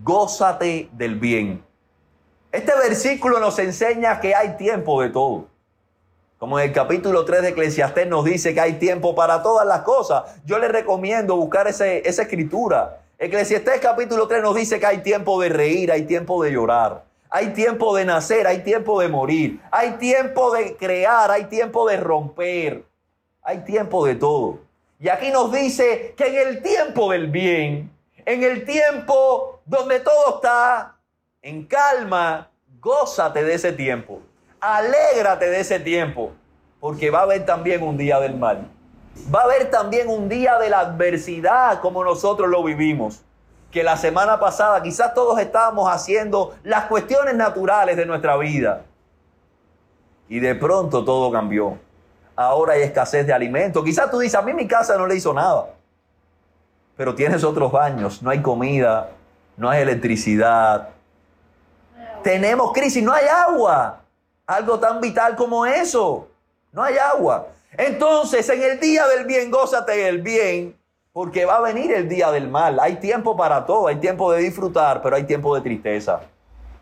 gózate 0.02 0.88
del 0.92 1.16
bien. 1.16 1.62
Este 2.52 2.72
versículo 2.74 3.38
nos 3.38 3.58
enseña 3.58 4.18
que 4.18 4.34
hay 4.34 4.56
tiempo 4.56 5.02
de 5.02 5.10
todo. 5.10 5.57
Como 6.38 6.60
en 6.60 6.68
el 6.68 6.72
capítulo 6.72 7.24
3 7.24 7.42
de 7.42 7.48
Eclesiastés 7.48 8.06
nos 8.06 8.24
dice 8.24 8.54
que 8.54 8.60
hay 8.60 8.74
tiempo 8.74 9.16
para 9.16 9.42
todas 9.42 9.66
las 9.66 9.80
cosas. 9.80 10.22
Yo 10.44 10.60
les 10.60 10.70
recomiendo 10.70 11.34
buscar 11.36 11.66
ese, 11.66 12.08
esa 12.08 12.22
escritura. 12.22 13.00
Eclesiastés 13.18 13.80
capítulo 13.80 14.28
3 14.28 14.42
nos 14.42 14.54
dice 14.54 14.78
que 14.78 14.86
hay 14.86 14.98
tiempo 14.98 15.40
de 15.42 15.48
reír, 15.48 15.90
hay 15.90 16.02
tiempo 16.02 16.40
de 16.44 16.52
llorar. 16.52 17.04
Hay 17.28 17.48
tiempo 17.48 17.94
de 17.96 18.04
nacer, 18.04 18.46
hay 18.46 18.60
tiempo 18.60 19.00
de 19.00 19.08
morir. 19.08 19.60
Hay 19.72 19.92
tiempo 19.98 20.52
de 20.52 20.76
crear, 20.76 21.28
hay 21.28 21.46
tiempo 21.46 21.88
de 21.88 21.96
romper. 21.96 22.84
Hay 23.42 23.64
tiempo 23.64 24.06
de 24.06 24.14
todo. 24.14 24.60
Y 25.00 25.08
aquí 25.08 25.30
nos 25.30 25.50
dice 25.50 26.14
que 26.16 26.28
en 26.28 26.48
el 26.48 26.62
tiempo 26.62 27.10
del 27.10 27.26
bien, 27.26 27.90
en 28.24 28.44
el 28.44 28.64
tiempo 28.64 29.60
donde 29.66 29.98
todo 29.98 30.36
está 30.36 30.96
en 31.42 31.66
calma, 31.66 32.48
gózate 32.80 33.42
de 33.42 33.54
ese 33.54 33.72
tiempo. 33.72 34.22
Alégrate 34.60 35.48
de 35.48 35.60
ese 35.60 35.78
tiempo, 35.80 36.32
porque 36.80 37.10
va 37.10 37.20
a 37.20 37.22
haber 37.22 37.46
también 37.46 37.82
un 37.82 37.96
día 37.96 38.18
del 38.20 38.36
mal. 38.36 38.68
Va 39.32 39.40
a 39.40 39.44
haber 39.44 39.70
también 39.70 40.08
un 40.08 40.28
día 40.28 40.58
de 40.58 40.70
la 40.70 40.80
adversidad 40.80 41.80
como 41.80 42.04
nosotros 42.04 42.48
lo 42.48 42.62
vivimos. 42.62 43.22
Que 43.70 43.82
la 43.82 43.96
semana 43.96 44.40
pasada 44.40 44.82
quizás 44.82 45.12
todos 45.14 45.38
estábamos 45.38 45.92
haciendo 45.92 46.56
las 46.62 46.86
cuestiones 46.86 47.34
naturales 47.34 47.96
de 47.96 48.06
nuestra 48.06 48.36
vida. 48.36 48.84
Y 50.28 50.40
de 50.40 50.54
pronto 50.54 51.04
todo 51.04 51.30
cambió. 51.30 51.78
Ahora 52.34 52.74
hay 52.74 52.82
escasez 52.82 53.26
de 53.26 53.32
alimentos. 53.32 53.84
Quizás 53.84 54.10
tú 54.10 54.18
dices, 54.20 54.36
a 54.36 54.42
mí 54.42 54.54
mi 54.54 54.66
casa 54.66 54.96
no 54.96 55.06
le 55.06 55.16
hizo 55.16 55.34
nada. 55.34 55.66
Pero 56.96 57.14
tienes 57.14 57.44
otros 57.44 57.70
baños, 57.70 58.22
no 58.22 58.30
hay 58.30 58.40
comida, 58.42 59.10
no 59.56 59.68
hay 59.68 59.82
electricidad. 59.82 60.90
Tenemos 62.22 62.72
crisis, 62.72 63.02
no 63.02 63.12
hay 63.12 63.26
agua. 63.26 64.00
Algo 64.48 64.78
tan 64.78 64.98
vital 65.02 65.36
como 65.36 65.66
eso. 65.66 66.26
No 66.72 66.82
hay 66.82 66.96
agua. 66.96 67.48
Entonces, 67.76 68.48
en 68.48 68.62
el 68.62 68.80
día 68.80 69.06
del 69.06 69.26
bien, 69.26 69.50
gózate 69.50 70.08
el 70.08 70.22
bien, 70.22 70.74
porque 71.12 71.44
va 71.44 71.56
a 71.56 71.60
venir 71.60 71.92
el 71.92 72.08
día 72.08 72.30
del 72.30 72.48
mal. 72.48 72.80
Hay 72.80 72.96
tiempo 72.96 73.36
para 73.36 73.66
todo, 73.66 73.88
hay 73.88 73.96
tiempo 73.96 74.32
de 74.32 74.40
disfrutar, 74.40 75.02
pero 75.02 75.16
hay 75.16 75.24
tiempo 75.24 75.54
de 75.54 75.60
tristeza. 75.60 76.22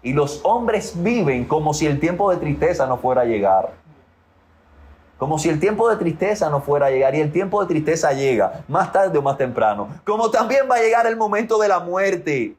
Y 0.00 0.12
los 0.12 0.42
hombres 0.44 0.92
viven 1.02 1.44
como 1.44 1.74
si 1.74 1.86
el 1.86 1.98
tiempo 1.98 2.30
de 2.30 2.36
tristeza 2.36 2.86
no 2.86 2.98
fuera 2.98 3.22
a 3.22 3.24
llegar. 3.24 3.72
Como 5.18 5.36
si 5.36 5.48
el 5.48 5.58
tiempo 5.58 5.88
de 5.90 5.96
tristeza 5.96 6.48
no 6.48 6.60
fuera 6.60 6.86
a 6.86 6.90
llegar. 6.90 7.16
Y 7.16 7.20
el 7.20 7.32
tiempo 7.32 7.60
de 7.60 7.66
tristeza 7.66 8.12
llega, 8.12 8.64
más 8.68 8.92
tarde 8.92 9.18
o 9.18 9.22
más 9.22 9.38
temprano. 9.38 9.88
Como 10.04 10.30
también 10.30 10.68
va 10.70 10.76
a 10.76 10.80
llegar 10.82 11.04
el 11.08 11.16
momento 11.16 11.58
de 11.58 11.66
la 11.66 11.80
muerte. 11.80 12.54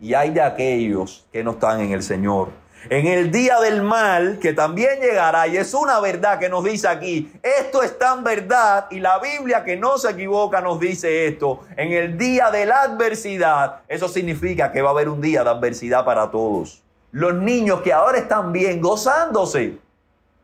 Y 0.00 0.14
hay 0.14 0.30
de 0.30 0.42
aquellos 0.42 1.26
que 1.32 1.42
no 1.42 1.50
están 1.50 1.80
en 1.80 1.90
el 1.90 2.04
Señor 2.04 2.59
en 2.88 3.06
el 3.06 3.30
día 3.30 3.60
del 3.60 3.82
mal 3.82 4.38
que 4.40 4.52
también 4.52 5.00
llegará. 5.00 5.46
Y 5.46 5.56
es 5.56 5.74
una 5.74 6.00
verdad 6.00 6.38
que 6.38 6.48
nos 6.48 6.64
dice 6.64 6.88
aquí. 6.88 7.32
Esto 7.42 7.82
es 7.82 7.98
tan 7.98 8.24
verdad 8.24 8.86
y 8.90 9.00
la 9.00 9.18
Biblia 9.18 9.64
que 9.64 9.76
no 9.76 9.98
se 9.98 10.10
equivoca 10.10 10.60
nos 10.60 10.80
dice 10.80 11.26
esto. 11.26 11.60
En 11.76 11.92
el 11.92 12.16
día 12.16 12.50
de 12.50 12.66
la 12.66 12.82
adversidad, 12.82 13.80
eso 13.88 14.08
significa 14.08 14.72
que 14.72 14.82
va 14.82 14.90
a 14.90 14.92
haber 14.92 15.08
un 15.08 15.20
día 15.20 15.44
de 15.44 15.50
adversidad 15.50 16.04
para 16.04 16.30
todos. 16.30 16.82
Los 17.12 17.34
niños 17.34 17.82
que 17.82 17.92
ahora 17.92 18.18
están 18.18 18.52
bien, 18.52 18.80
gozándose, 18.80 19.78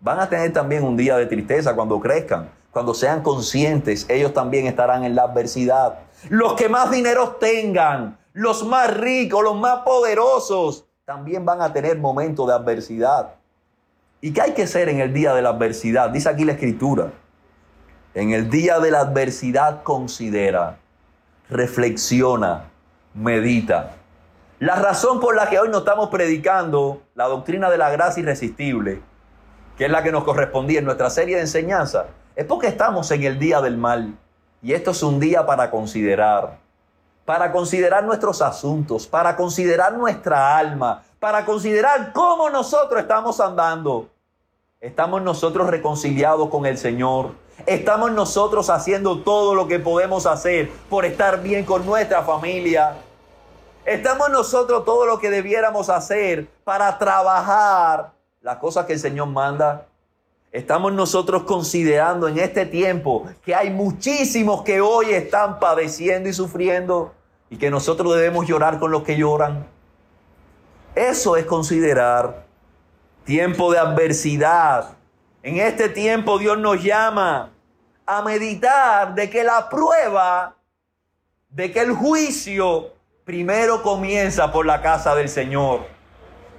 van 0.01 0.21
a 0.21 0.29
tener 0.29 0.53
también 0.53 0.83
un 0.83 0.97
día 0.97 1.17
de 1.17 1.27
tristeza 1.27 1.75
cuando 1.75 2.01
crezcan. 2.01 2.51
Cuando 2.73 2.93
sean 2.93 3.23
conscientes, 3.23 4.05
ellos 4.09 4.35
también 4.35 4.67
estarán 4.67 5.05
en 5.05 5.15
la 5.15 5.23
adversidad. 5.23 6.01
Los 6.29 6.55
que 6.55 6.69
más 6.69 6.91
dinero 6.91 7.37
tengan, 7.41 8.19
los 8.33 8.67
más 8.67 8.95
ricos, 8.95 9.43
los 9.43 9.57
más 9.57 9.79
poderosos, 9.79 10.86
también 11.07 11.45
van 11.45 11.63
a 11.63 11.73
tener 11.73 11.97
momentos 11.97 12.49
de 12.49 12.53
adversidad. 12.53 13.37
¿Y 14.21 14.33
qué 14.33 14.43
hay 14.43 14.55
que 14.55 14.65
hacer 14.65 14.89
en 14.89 14.99
el 14.99 15.13
día 15.13 15.35
de 15.35 15.41
la 15.41 15.51
adversidad? 15.51 16.11
Dice 16.11 16.29
aquí 16.29 16.45
la 16.45 16.55
escritura. 16.55 17.13
En 18.13 18.33
el 18.33 18.51
día 18.51 18.81
de 18.81 18.91
la 18.91 19.03
adversidad 19.03 19.85
considera, 19.85 20.79
reflexiona, 21.49 22.65
medita. 23.15 23.93
La 24.59 24.75
razón 24.75 25.21
por 25.21 25.37
la 25.37 25.49
que 25.49 25.61
hoy 25.61 25.69
no 25.69 25.79
estamos 25.79 26.09
predicando 26.09 27.03
la 27.15 27.27
doctrina 27.29 27.71
de 27.71 27.79
la 27.79 27.91
gracia 27.91 28.25
irresistible, 28.25 29.01
que 29.79 29.85
es 29.85 29.91
la 29.93 30.03
que 30.03 30.11
nos 30.11 30.25
correspondía 30.25 30.81
en 30.81 30.87
nuestra 30.87 31.09
serie 31.09 31.37
de 31.37 31.43
enseñanza, 31.43 32.07
es 32.35 32.47
porque 32.47 32.67
estamos 32.67 33.09
en 33.13 33.23
el 33.23 33.39
día 33.39 33.61
del 33.61 33.77
mal. 33.77 34.19
Y 34.61 34.73
esto 34.73 34.91
es 34.91 35.05
un 35.05 35.21
día 35.21 35.47
para 35.47 35.71
considerar 35.71 36.59
para 37.27 37.51
considerar 37.53 38.05
nuestros 38.05 38.41
asuntos, 38.41 39.07
para 39.07 39.37
considerar 39.37 39.93
nuestra 39.93 40.57
alma, 40.57 41.03
para 41.19 41.45
considerar 41.45 42.13
cómo 42.13 42.49
nosotros 42.49 43.03
estamos 43.03 43.41
andando. 43.41 44.09
Estamos 44.81 45.21
nosotros 45.21 45.69
reconciliados 45.69 46.49
con 46.49 46.65
el 46.67 46.79
Señor. 46.79 47.33
Estamos 47.67 48.13
nosotros 48.13 48.71
haciendo 48.71 49.23
todo 49.23 49.55
lo 49.57 49.67
que 49.67 49.81
podemos 49.81 50.25
hacer 50.25 50.71
por 50.89 51.05
estar 51.05 51.43
bien 51.43 51.65
con 51.65 51.85
nuestra 51.85 52.23
familia. 52.23 52.97
Estamos 53.85 54.31
nosotros 54.31 54.85
todo 54.85 55.05
lo 55.05 55.19
que 55.19 55.29
debiéramos 55.29 55.91
hacer 55.91 56.47
para 56.63 56.97
trabajar 56.97 58.13
las 58.41 58.59
cosas 58.59 58.87
que 58.87 58.93
el 58.93 59.01
Señor 59.01 59.27
manda. 59.27 59.87
Estamos 60.53 60.93
nosotros 60.93 61.43
considerando 61.43 62.29
en 62.29 62.39
este 62.39 62.67
tiempo 62.67 63.27
que 63.45 63.55
hay 63.55 63.71
muchísimos 63.71 64.63
que 64.63 64.81
hoy 64.81 65.11
están 65.11 65.59
padeciendo 65.59 66.29
y 66.29 66.33
sufriendo 66.33 67.15
y 67.51 67.57
que 67.57 67.71
nosotros 67.71 68.15
debemos 68.15 68.47
llorar 68.47 68.79
con 68.79 68.91
los 68.91 69.03
que 69.03 69.17
lloran. 69.17 69.67
Eso 70.95 71.37
es 71.37 71.45
considerar 71.45 72.47
tiempo 73.25 73.71
de 73.71 73.79
adversidad. 73.79 74.97
En 75.43 75.59
este 75.59 75.89
tiempo 75.89 76.39
Dios 76.39 76.59
nos 76.59 76.83
llama 76.83 77.53
a 78.07 78.23
meditar 78.23 79.15
de 79.15 79.29
que 79.29 79.45
la 79.45 79.69
prueba, 79.69 80.57
de 81.51 81.73
que 81.73 81.81
el 81.81 81.93
juicio 81.93 82.93
primero 83.25 83.83
comienza 83.83 84.53
por 84.53 84.65
la 84.65 84.81
casa 84.81 85.15
del 85.17 85.29
Señor. 85.29 85.81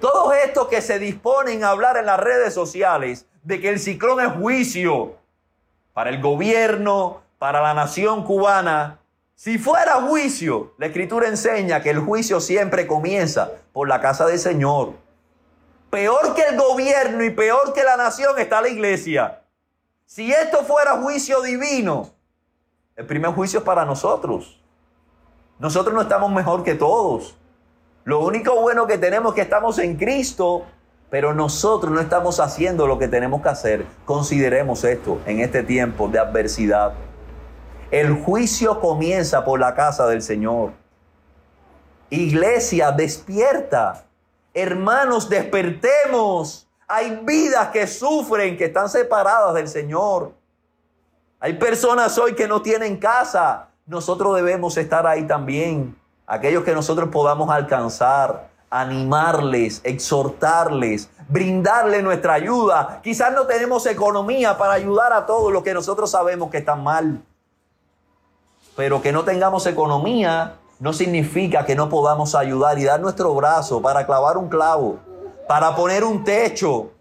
Todos 0.01 0.35
estos 0.45 0.67
que 0.67 0.81
se 0.81 0.99
disponen 0.99 1.63
a 1.63 1.69
hablar 1.69 1.97
en 1.97 2.05
las 2.05 2.19
redes 2.19 2.53
sociales 2.53 3.25
de 3.47 3.61
que 3.61 3.69
el 3.69 3.79
ciclón 3.79 4.19
es 4.19 4.33
juicio 4.33 5.15
para 5.93 6.09
el 6.09 6.21
gobierno, 6.21 7.21
para 7.39 7.61
la 7.61 7.73
nación 7.73 8.25
cubana, 8.25 8.99
si 9.35 9.57
fuera 9.57 10.01
juicio, 10.01 10.73
la 10.77 10.87
escritura 10.87 11.29
enseña 11.29 11.81
que 11.81 11.91
el 11.91 11.99
juicio 11.99 12.41
siempre 12.41 12.85
comienza 12.85 13.51
por 13.71 13.87
la 13.87 14.01
casa 14.01 14.25
del 14.25 14.37
Señor. 14.37 14.95
Peor 15.89 16.33
que 16.35 16.41
el 16.41 16.57
gobierno 16.57 17.23
y 17.23 17.29
peor 17.29 17.71
que 17.71 17.85
la 17.85 17.95
nación 17.95 18.37
está 18.37 18.59
la 18.59 18.67
iglesia. 18.67 19.43
Si 20.05 20.29
esto 20.29 20.65
fuera 20.65 20.97
juicio 20.97 21.41
divino, 21.41 22.09
el 22.97 23.05
primer 23.05 23.31
juicio 23.31 23.59
es 23.59 23.65
para 23.65 23.85
nosotros. 23.85 24.61
Nosotros 25.57 25.95
no 25.95 26.01
estamos 26.01 26.31
mejor 26.31 26.65
que 26.65 26.75
todos. 26.75 27.37
Lo 28.03 28.19
único 28.25 28.59
bueno 28.59 28.87
que 28.87 28.97
tenemos 28.97 29.31
es 29.31 29.35
que 29.35 29.41
estamos 29.41 29.79
en 29.79 29.95
Cristo, 29.95 30.65
pero 31.09 31.33
nosotros 31.33 31.91
no 31.91 32.01
estamos 32.01 32.39
haciendo 32.39 32.85
lo 32.85 32.99
que 32.99 33.07
tenemos 33.07 33.41
que 33.41 33.49
hacer. 33.49 33.85
Consideremos 34.05 34.83
esto 34.83 35.19
en 35.25 35.39
este 35.39 35.63
tiempo 35.63 36.07
de 36.09 36.19
adversidad. 36.19 36.93
El 37.91 38.13
juicio 38.13 38.81
comienza 38.81 39.45
por 39.45 39.59
la 39.59 39.73
casa 39.73 40.07
del 40.07 40.21
Señor. 40.21 40.73
Iglesia, 42.09 42.91
despierta. 42.91 44.05
Hermanos, 44.53 45.29
despertemos. 45.29 46.67
Hay 46.87 47.21
vidas 47.23 47.69
que 47.69 47.87
sufren, 47.87 48.57
que 48.57 48.65
están 48.65 48.89
separadas 48.89 49.53
del 49.53 49.69
Señor. 49.69 50.33
Hay 51.39 51.53
personas 51.53 52.17
hoy 52.17 52.33
que 52.33 52.47
no 52.47 52.61
tienen 52.61 52.97
casa. 52.97 53.69
Nosotros 53.85 54.35
debemos 54.35 54.75
estar 54.77 55.07
ahí 55.07 55.25
también. 55.25 55.97
Aquellos 56.25 56.65
que 56.65 56.73
nosotros 56.73 57.07
podamos 57.09 57.49
alcanzar, 57.49 58.49
animarles, 58.69 59.81
exhortarles, 59.83 61.09
brindarles 61.29 62.03
nuestra 62.03 62.33
ayuda. 62.33 62.99
Quizás 63.03 63.33
no 63.33 63.47
tenemos 63.47 63.85
economía 63.85 64.57
para 64.57 64.73
ayudar 64.73 65.13
a 65.13 65.25
todos 65.25 65.51
los 65.51 65.63
que 65.63 65.73
nosotros 65.73 66.11
sabemos 66.11 66.49
que 66.49 66.57
están 66.57 66.83
mal. 66.83 67.23
Pero 68.75 69.01
que 69.01 69.11
no 69.11 69.23
tengamos 69.23 69.65
economía 69.65 70.57
no 70.79 70.93
significa 70.93 71.65
que 71.65 71.75
no 71.75 71.89
podamos 71.89 72.35
ayudar 72.35 72.77
y 72.77 72.83
dar 72.83 72.99
nuestro 72.99 73.33
brazo 73.33 73.81
para 73.81 74.05
clavar 74.05 74.37
un 74.37 74.47
clavo, 74.47 74.99
para 75.47 75.75
poner 75.75 76.03
un 76.03 76.23
techo. 76.23 76.91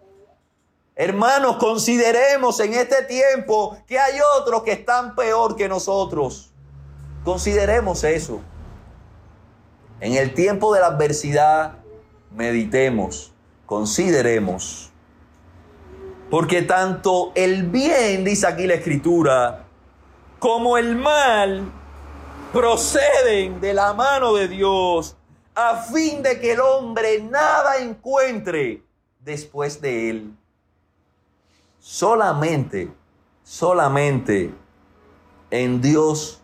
Hermanos, 0.95 1.57
consideremos 1.57 2.59
en 2.61 2.73
este 2.73 3.03
tiempo 3.03 3.77
que 3.87 3.99
hay 3.99 4.19
otros 4.39 4.63
que 4.63 4.73
están 4.73 5.15
peor 5.15 5.55
que 5.57 5.69
nosotros. 5.69 6.51
Consideremos 7.23 8.03
eso. 8.05 8.41
En 10.01 10.15
el 10.15 10.35
tiempo 10.35 10.75
de 10.75 10.81
la 10.81 10.89
adversidad, 10.89 11.79
meditemos, 12.35 13.33
consideremos. 13.65 14.91
Porque 16.31 16.63
tanto 16.63 17.33
el 17.35 17.65
bien, 17.65 18.25
dice 18.25 18.47
aquí 18.47 18.67
la 18.67 18.75
escritura, 18.75 19.65
como 20.39 20.77
el 20.77 20.97
mal 20.97 21.71
proceden 22.53 23.61
de 23.61 23.75
la 23.75 23.95
mano 23.95 24.35
de 24.35 24.49
Dios 24.49 25.17
a 25.55 25.77
fin 25.77 26.23
de 26.23 26.39
que 26.39 26.53
el 26.53 26.61
hombre 26.61 27.23
nada 27.23 27.79
encuentre 27.79 28.83
después 29.21 29.81
de 29.81 30.11
él. 30.11 30.37
solamente, 31.79 32.93
solamente 33.45 34.53
en 35.51 35.81
Dios, 35.81 36.43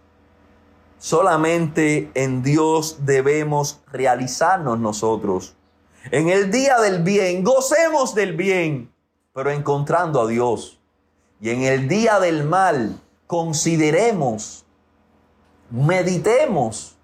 solamente 1.02 2.12
en 2.14 2.44
Dios 2.44 2.98
debemos 3.00 3.80
realizarnos 3.90 4.78
nosotros. 4.78 5.56
En 6.12 6.28
el 6.28 6.52
día 6.52 6.78
del 6.78 7.02
bien, 7.02 7.42
gocemos 7.42 8.14
del 8.14 8.36
bien, 8.36 8.94
pero 9.34 9.50
encontrando 9.50 10.20
a 10.20 10.28
Dios. 10.28 10.78
Y 11.40 11.50
en 11.50 11.62
el 11.62 11.88
día 11.88 12.20
del 12.20 12.44
mal, 12.44 13.00
consideremos, 13.26 14.64
meditemos, 15.70 16.94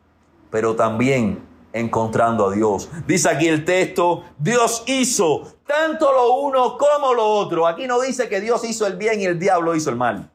pero 0.49 0.77
también 0.77 1.43
encontrando 1.73 2.47
a 2.47 2.53
Dios. 2.55 2.89
Dice 3.05 3.29
aquí 3.29 3.49
el 3.49 3.65
texto, 3.65 4.23
Dios 4.39 4.85
hizo 4.87 5.43
tanto 5.67 6.13
lo 6.13 6.35
uno 6.43 6.79
como 6.79 7.15
lo 7.15 7.27
otro. 7.27 7.67
Aquí 7.67 7.89
no 7.89 8.01
dice 8.01 8.29
que 8.29 8.41
Dios 8.41 8.63
hizo 8.63 8.87
el 8.87 8.97
bien 8.97 9.21
y 9.21 9.25
el 9.25 9.41
diablo 9.41 9.75
hizo 9.75 9.91
el 9.91 9.97
mal. 9.97 10.31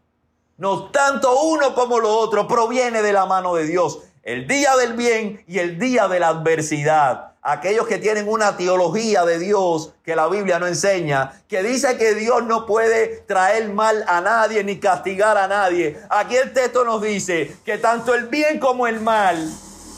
No, 0.57 0.91
tanto 0.91 1.41
uno 1.43 1.73
como 1.73 1.99
lo 1.99 2.15
otro 2.15 2.47
proviene 2.47 3.01
de 3.01 3.13
la 3.13 3.25
mano 3.25 3.55
de 3.55 3.65
Dios. 3.65 3.99
El 4.21 4.47
día 4.47 4.75
del 4.77 4.93
bien 4.93 5.43
y 5.47 5.59
el 5.59 5.79
día 5.79 6.07
de 6.07 6.19
la 6.19 6.29
adversidad. 6.29 7.33
Aquellos 7.41 7.87
que 7.87 7.97
tienen 7.97 8.29
una 8.29 8.55
teología 8.55 9.25
de 9.25 9.37
Dios 9.37 9.93
que 10.03 10.15
la 10.15 10.27
Biblia 10.27 10.59
no 10.59 10.67
enseña, 10.67 11.43
que 11.49 11.61
dice 11.61 11.97
que 11.97 12.15
Dios 12.15 12.43
no 12.45 12.65
puede 12.65 13.23
traer 13.27 13.67
mal 13.73 14.05
a 14.07 14.21
nadie 14.21 14.63
ni 14.63 14.79
castigar 14.79 15.37
a 15.37 15.47
nadie. 15.47 15.99
Aquí 16.09 16.37
el 16.37 16.53
texto 16.53 16.85
nos 16.85 17.01
dice 17.01 17.57
que 17.65 17.77
tanto 17.77 18.13
el 18.13 18.27
bien 18.27 18.59
como 18.59 18.87
el 18.87 19.01
mal 19.01 19.51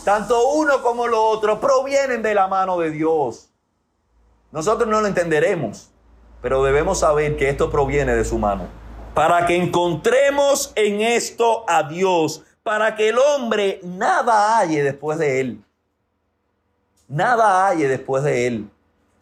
tanto 0.05 0.49
uno 0.49 0.83
como 0.83 1.07
lo 1.07 1.21
otro 1.25 1.59
provienen 1.59 2.21
de 2.21 2.35
la 2.35 2.47
mano 2.47 2.77
de 2.77 2.91
Dios. 2.91 3.49
Nosotros 4.51 4.87
no 4.87 5.01
lo 5.01 5.07
entenderemos, 5.07 5.89
pero 6.43 6.63
debemos 6.63 6.99
saber 6.99 7.35
que 7.35 7.49
esto 7.49 7.71
proviene 7.71 8.15
de 8.15 8.23
su 8.23 8.37
mano. 8.37 8.67
Para 9.15 9.47
que 9.47 9.55
encontremos 9.55 10.73
en 10.75 11.01
esto 11.01 11.63
a 11.67 11.83
Dios, 11.83 12.43
para 12.63 12.95
que 12.95 13.09
el 13.09 13.17
hombre 13.17 13.79
nada 13.81 14.57
halle 14.57 14.83
después 14.83 15.17
de 15.17 15.39
él. 15.39 15.63
Nada 17.07 17.65
halle 17.65 17.87
después 17.87 18.23
de 18.23 18.45
él. 18.45 18.69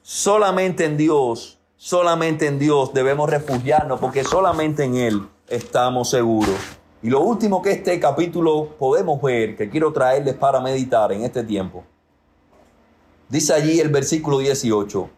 Solamente 0.02 0.86
en 0.86 0.98
Dios, 0.98 1.60
solamente 1.78 2.48
en 2.48 2.58
Dios 2.58 2.94
debemos 2.94 3.30
refugiarnos, 3.30 4.00
porque 4.00 4.24
solamente 4.24 4.84
en 4.84 4.96
Él 4.96 5.28
estamos 5.48 6.10
seguros. 6.10 6.56
Y 7.02 7.10
lo 7.10 7.22
último 7.22 7.62
que 7.62 7.72
este 7.72 8.00
capítulo 8.00 8.70
podemos 8.80 9.22
ver, 9.22 9.56
que 9.56 9.70
quiero 9.70 9.94
traerles 9.94 10.34
para 10.34 10.60
meditar 10.60 11.12
en 11.12 11.24
este 11.24 11.44
tiempo, 11.44 11.84
dice 13.30 13.54
allí 13.54 13.80
el 13.80 13.90
versículo 13.90 14.40
18, 14.40 15.10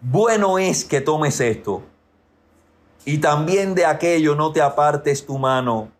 bueno 0.00 0.58
es 0.58 0.84
que 0.84 1.00
tomes 1.00 1.40
esto, 1.40 1.82
y 3.04 3.18
también 3.18 3.74
de 3.74 3.86
aquello 3.86 4.34
no 4.34 4.52
te 4.52 4.60
apartes 4.60 5.26
tu 5.26 5.38
mano, 5.38 5.90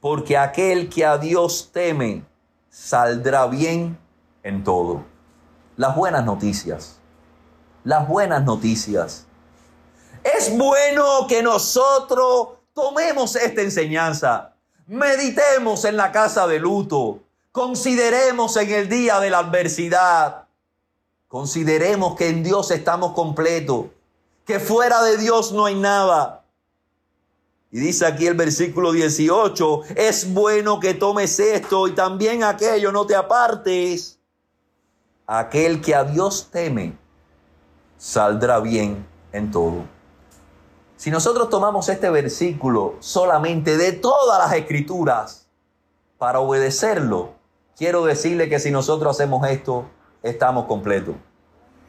porque 0.00 0.36
aquel 0.36 0.88
que 0.88 1.04
a 1.04 1.18
Dios 1.18 1.70
teme 1.72 2.24
saldrá 2.70 3.46
bien 3.46 3.98
en 4.42 4.64
todo. 4.64 5.04
Las 5.76 5.94
buenas 5.94 6.24
noticias, 6.24 6.98
las 7.84 8.08
buenas 8.08 8.44
noticias. 8.44 9.26
Es 10.22 10.56
bueno 10.56 11.26
que 11.28 11.42
nosotros 11.42 12.58
Tomemos 12.78 13.34
esta 13.34 13.60
enseñanza, 13.62 14.54
meditemos 14.86 15.84
en 15.84 15.96
la 15.96 16.12
casa 16.12 16.46
de 16.46 16.60
luto, 16.60 17.24
consideremos 17.50 18.56
en 18.56 18.70
el 18.70 18.88
día 18.88 19.18
de 19.18 19.30
la 19.30 19.38
adversidad, 19.38 20.46
consideremos 21.26 22.14
que 22.14 22.28
en 22.28 22.44
Dios 22.44 22.70
estamos 22.70 23.14
completos, 23.14 23.86
que 24.48 24.58
fuera 24.58 25.02
de 25.02 25.18
Dios 25.18 25.52
no 25.52 25.66
hay 25.66 25.74
nada. 25.74 26.42
Y 27.70 27.80
dice 27.80 28.06
aquí 28.06 28.26
el 28.26 28.32
versículo 28.32 28.92
18, 28.92 29.82
es 29.94 30.32
bueno 30.32 30.80
que 30.80 30.94
tomes 30.94 31.38
esto 31.38 31.86
y 31.86 31.94
también 31.94 32.42
aquello, 32.42 32.90
no 32.90 33.06
te 33.06 33.14
apartes. 33.14 34.18
Aquel 35.26 35.82
que 35.82 35.94
a 35.94 36.02
Dios 36.04 36.48
teme, 36.50 36.96
saldrá 37.98 38.58
bien 38.60 39.06
en 39.32 39.50
todo. 39.50 39.84
Si 40.96 41.10
nosotros 41.10 41.50
tomamos 41.50 41.90
este 41.90 42.08
versículo 42.08 42.96
solamente 43.00 43.76
de 43.76 43.92
todas 43.92 44.38
las 44.38 44.54
escrituras 44.54 45.46
para 46.16 46.40
obedecerlo, 46.40 47.34
quiero 47.76 48.02
decirle 48.06 48.48
que 48.48 48.58
si 48.58 48.70
nosotros 48.70 49.14
hacemos 49.14 49.46
esto, 49.46 49.84
estamos 50.22 50.64
completos. 50.64 51.16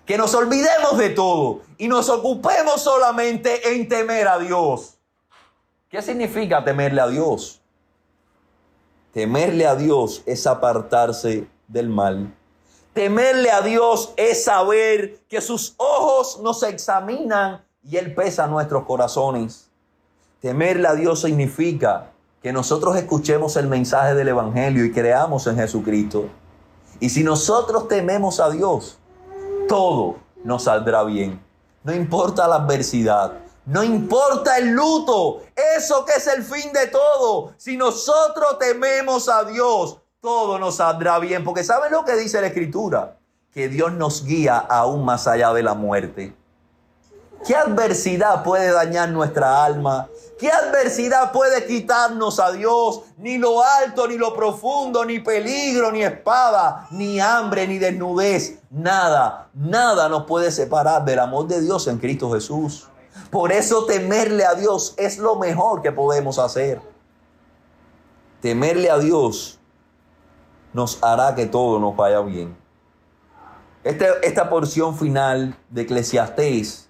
Que 0.10 0.18
nos 0.18 0.34
olvidemos 0.34 0.98
de 0.98 1.12
todo 1.12 1.62
y 1.78 1.88
nos 1.88 2.10
ocupemos 2.10 2.82
solamente 2.82 3.76
en 3.76 3.88
temer 3.88 4.28
a 4.28 4.40
Dios. 4.40 4.98
¿Qué 5.88 6.02
significa 6.02 6.64
temerle 6.64 7.00
a 7.00 7.08
Dios? 7.08 7.62
Temerle 9.14 9.68
a 9.68 9.76
Dios 9.76 10.24
es 10.26 10.48
apartarse 10.48 11.48
del 11.68 11.90
mal. 11.90 12.36
Temerle 12.92 13.52
a 13.52 13.62
Dios 13.62 14.12
es 14.18 14.46
saber 14.46 15.20
que 15.30 15.42
sus 15.42 15.76
ojos 15.78 16.40
nos 16.42 16.64
examinan 16.64 17.64
y 17.84 17.98
Él 17.98 18.16
pesa 18.16 18.48
nuestros 18.48 18.86
corazones. 18.86 19.70
Temerle 20.42 20.88
a 20.88 20.96
Dios 20.96 21.22
significa 21.22 22.10
que 22.42 22.52
nosotros 22.52 22.96
escuchemos 22.96 23.58
el 23.58 23.68
mensaje 23.68 24.16
del 24.16 24.30
Evangelio 24.30 24.86
y 24.86 24.92
creamos 24.92 25.46
en 25.46 25.58
Jesucristo. 25.58 26.26
Y 27.00 27.10
si 27.12 27.24
nosotros 27.24 27.88
tememos 27.88 28.40
a 28.40 28.50
Dios, 28.50 28.99
todo 29.70 30.18
nos 30.44 30.64
saldrá 30.64 31.04
bien. 31.04 31.42
No 31.84 31.94
importa 31.94 32.48
la 32.48 32.56
adversidad, 32.56 33.34
no 33.66 33.84
importa 33.84 34.58
el 34.58 34.72
luto, 34.72 35.44
eso 35.78 36.04
que 36.04 36.14
es 36.14 36.28
el 36.28 36.44
fin 36.44 36.74
de 36.74 36.88
todo. 36.88 37.54
Si 37.56 37.78
nosotros 37.78 38.58
tememos 38.60 39.30
a 39.30 39.46
Dios, 39.46 40.02
todo 40.20 40.60
nos 40.60 40.76
saldrá 40.76 41.20
bien. 41.20 41.46
Porque 41.46 41.64
¿saben 41.64 41.92
lo 41.94 42.04
que 42.04 42.16
dice 42.16 42.42
la 42.42 42.48
Escritura? 42.48 43.18
Que 43.54 43.70
Dios 43.70 43.94
nos 43.94 44.26
guía 44.26 44.58
aún 44.58 45.06
más 45.06 45.28
allá 45.28 45.54
de 45.54 45.64
la 45.64 45.76
muerte. 45.76 46.36
¿Qué 47.46 47.56
adversidad 47.56 48.44
puede 48.44 48.72
dañar 48.72 49.10
nuestra 49.10 49.64
alma? 49.64 50.08
¿Qué 50.38 50.52
adversidad 50.52 51.32
puede 51.32 51.66
quitarnos 51.66 52.40
a 52.40 52.52
Dios? 52.52 53.02
Ni 53.18 53.38
lo 53.38 53.64
alto, 53.64 54.08
ni 54.08 54.18
lo 54.18 54.34
profundo, 54.34 55.04
ni 55.06 55.20
peligro, 55.20 55.92
ni 55.92 56.04
espada, 56.04 56.88
ni 56.92 57.20
hambre, 57.20 57.68
ni 57.68 57.78
desnudez. 57.78 58.60
Nada, 58.70 59.50
nada 59.54 60.10
nos 60.10 60.26
puede 60.26 60.52
separar 60.52 61.04
del 61.06 61.20
amor 61.20 61.48
de 61.48 61.62
Dios 61.62 61.88
en 61.88 61.98
Cristo 61.98 62.32
Jesús. 62.32 62.88
Por 63.30 63.52
eso 63.52 63.86
temerle 63.86 64.46
a 64.46 64.56
Dios 64.56 64.94
es 64.98 65.18
lo 65.18 65.36
mejor 65.36 65.82
que 65.82 65.92
podemos 65.92 66.40
hacer. 66.40 66.82
Temerle 68.42 68.90
a 68.90 68.98
Dios 68.98 69.60
nos 70.74 71.02
hará 71.04 71.36
que 71.36 71.46
todo 71.46 71.80
nos 71.80 71.96
vaya 71.96 72.22
bien. 72.22 72.58
Este, 73.84 74.08
esta 74.24 74.50
porción 74.50 74.98
final 74.98 75.58
de 75.70 75.82
Eclesiastés 75.82 76.89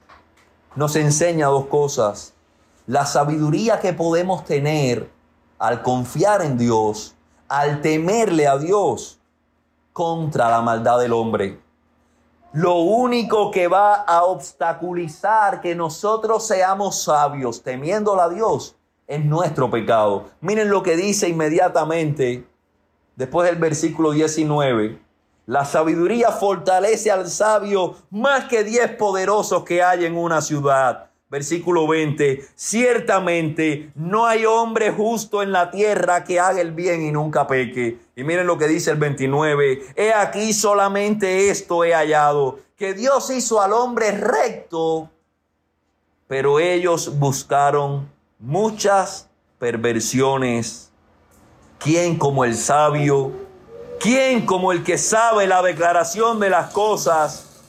nos 0.79 0.95
enseña 0.95 1.47
dos 1.47 1.65
cosas. 1.65 2.33
La 2.87 3.05
sabiduría 3.05 3.81
que 3.81 3.91
podemos 3.91 4.45
tener 4.45 5.11
al 5.57 5.83
confiar 5.83 6.41
en 6.41 6.57
Dios, 6.57 7.15
al 7.49 7.81
temerle 7.81 8.47
a 8.47 8.57
Dios 8.57 9.19
contra 9.91 10.49
la 10.49 10.61
maldad 10.61 10.97
del 10.99 11.11
hombre. 11.11 11.59
Lo 12.53 12.75
único 12.75 13.51
que 13.51 13.67
va 13.67 13.93
a 13.95 14.23
obstaculizar 14.23 15.59
que 15.59 15.75
nosotros 15.75 16.47
seamos 16.47 17.03
sabios 17.03 17.61
temiéndole 17.61 18.21
a 18.21 18.29
Dios 18.29 18.77
es 19.05 19.23
nuestro 19.25 19.69
pecado. 19.69 20.29
Miren 20.39 20.69
lo 20.69 20.81
que 20.81 20.95
dice 20.95 21.27
inmediatamente 21.27 22.47
después 23.17 23.49
del 23.49 23.59
versículo 23.59 24.11
19. 24.11 25.08
La 25.49 25.65
sabiduría 25.65 26.29
fortalece 26.29 27.09
al 27.09 27.27
sabio 27.27 27.95
más 28.11 28.45
que 28.45 28.63
diez 28.63 28.91
poderosos 28.91 29.63
que 29.63 29.81
hay 29.81 30.05
en 30.05 30.15
una 30.15 30.43
ciudad. 30.43 31.09
Versículo 31.27 31.87
20, 31.87 32.45
ciertamente 32.53 33.91
no 33.95 34.27
hay 34.27 34.45
hombre 34.45 34.91
justo 34.91 35.41
en 35.41 35.51
la 35.51 35.71
tierra 35.71 36.23
que 36.23 36.39
haga 36.39 36.61
el 36.61 36.71
bien 36.71 37.01
y 37.01 37.11
nunca 37.11 37.47
peque. 37.47 37.97
Y 38.15 38.23
miren 38.23 38.45
lo 38.45 38.59
que 38.59 38.67
dice 38.67 38.91
el 38.91 38.97
29, 38.97 39.87
he 39.95 40.13
aquí 40.13 40.53
solamente 40.53 41.49
esto 41.49 41.83
he 41.83 41.95
hallado, 41.95 42.59
que 42.75 42.93
Dios 42.93 43.31
hizo 43.31 43.59
al 43.59 43.73
hombre 43.73 44.11
recto, 44.11 45.09
pero 46.27 46.59
ellos 46.59 47.17
buscaron 47.17 48.07
muchas 48.37 49.27
perversiones. 49.57 50.91
¿Quién 51.79 52.19
como 52.19 52.45
el 52.45 52.55
sabio? 52.55 53.48
¿Quién 53.99 54.45
como 54.45 54.71
el 54.71 54.85
que 54.85 54.97
sabe 54.97 55.45
la 55.45 55.61
declaración 55.61 56.39
de 56.39 56.49
las 56.49 56.71
cosas? 56.71 57.61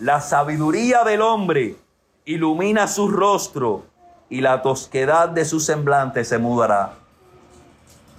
La 0.00 0.20
sabiduría 0.20 1.04
del 1.04 1.22
hombre 1.22 1.76
ilumina 2.24 2.88
su 2.88 3.08
rostro 3.08 3.84
y 4.28 4.40
la 4.40 4.62
tosquedad 4.62 5.28
de 5.28 5.44
su 5.44 5.60
semblante 5.60 6.24
se 6.24 6.38
mudará. 6.38 6.94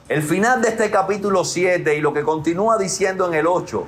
El 0.07 0.23
final 0.23 0.61
de 0.61 0.69
este 0.69 0.89
capítulo 0.89 1.43
7 1.43 1.93
y 1.93 1.99
lo 1.99 2.13
que 2.13 2.23
continúa 2.23 2.77
diciendo 2.77 3.27
en 3.27 3.33
el 3.33 3.47
8 3.47 3.85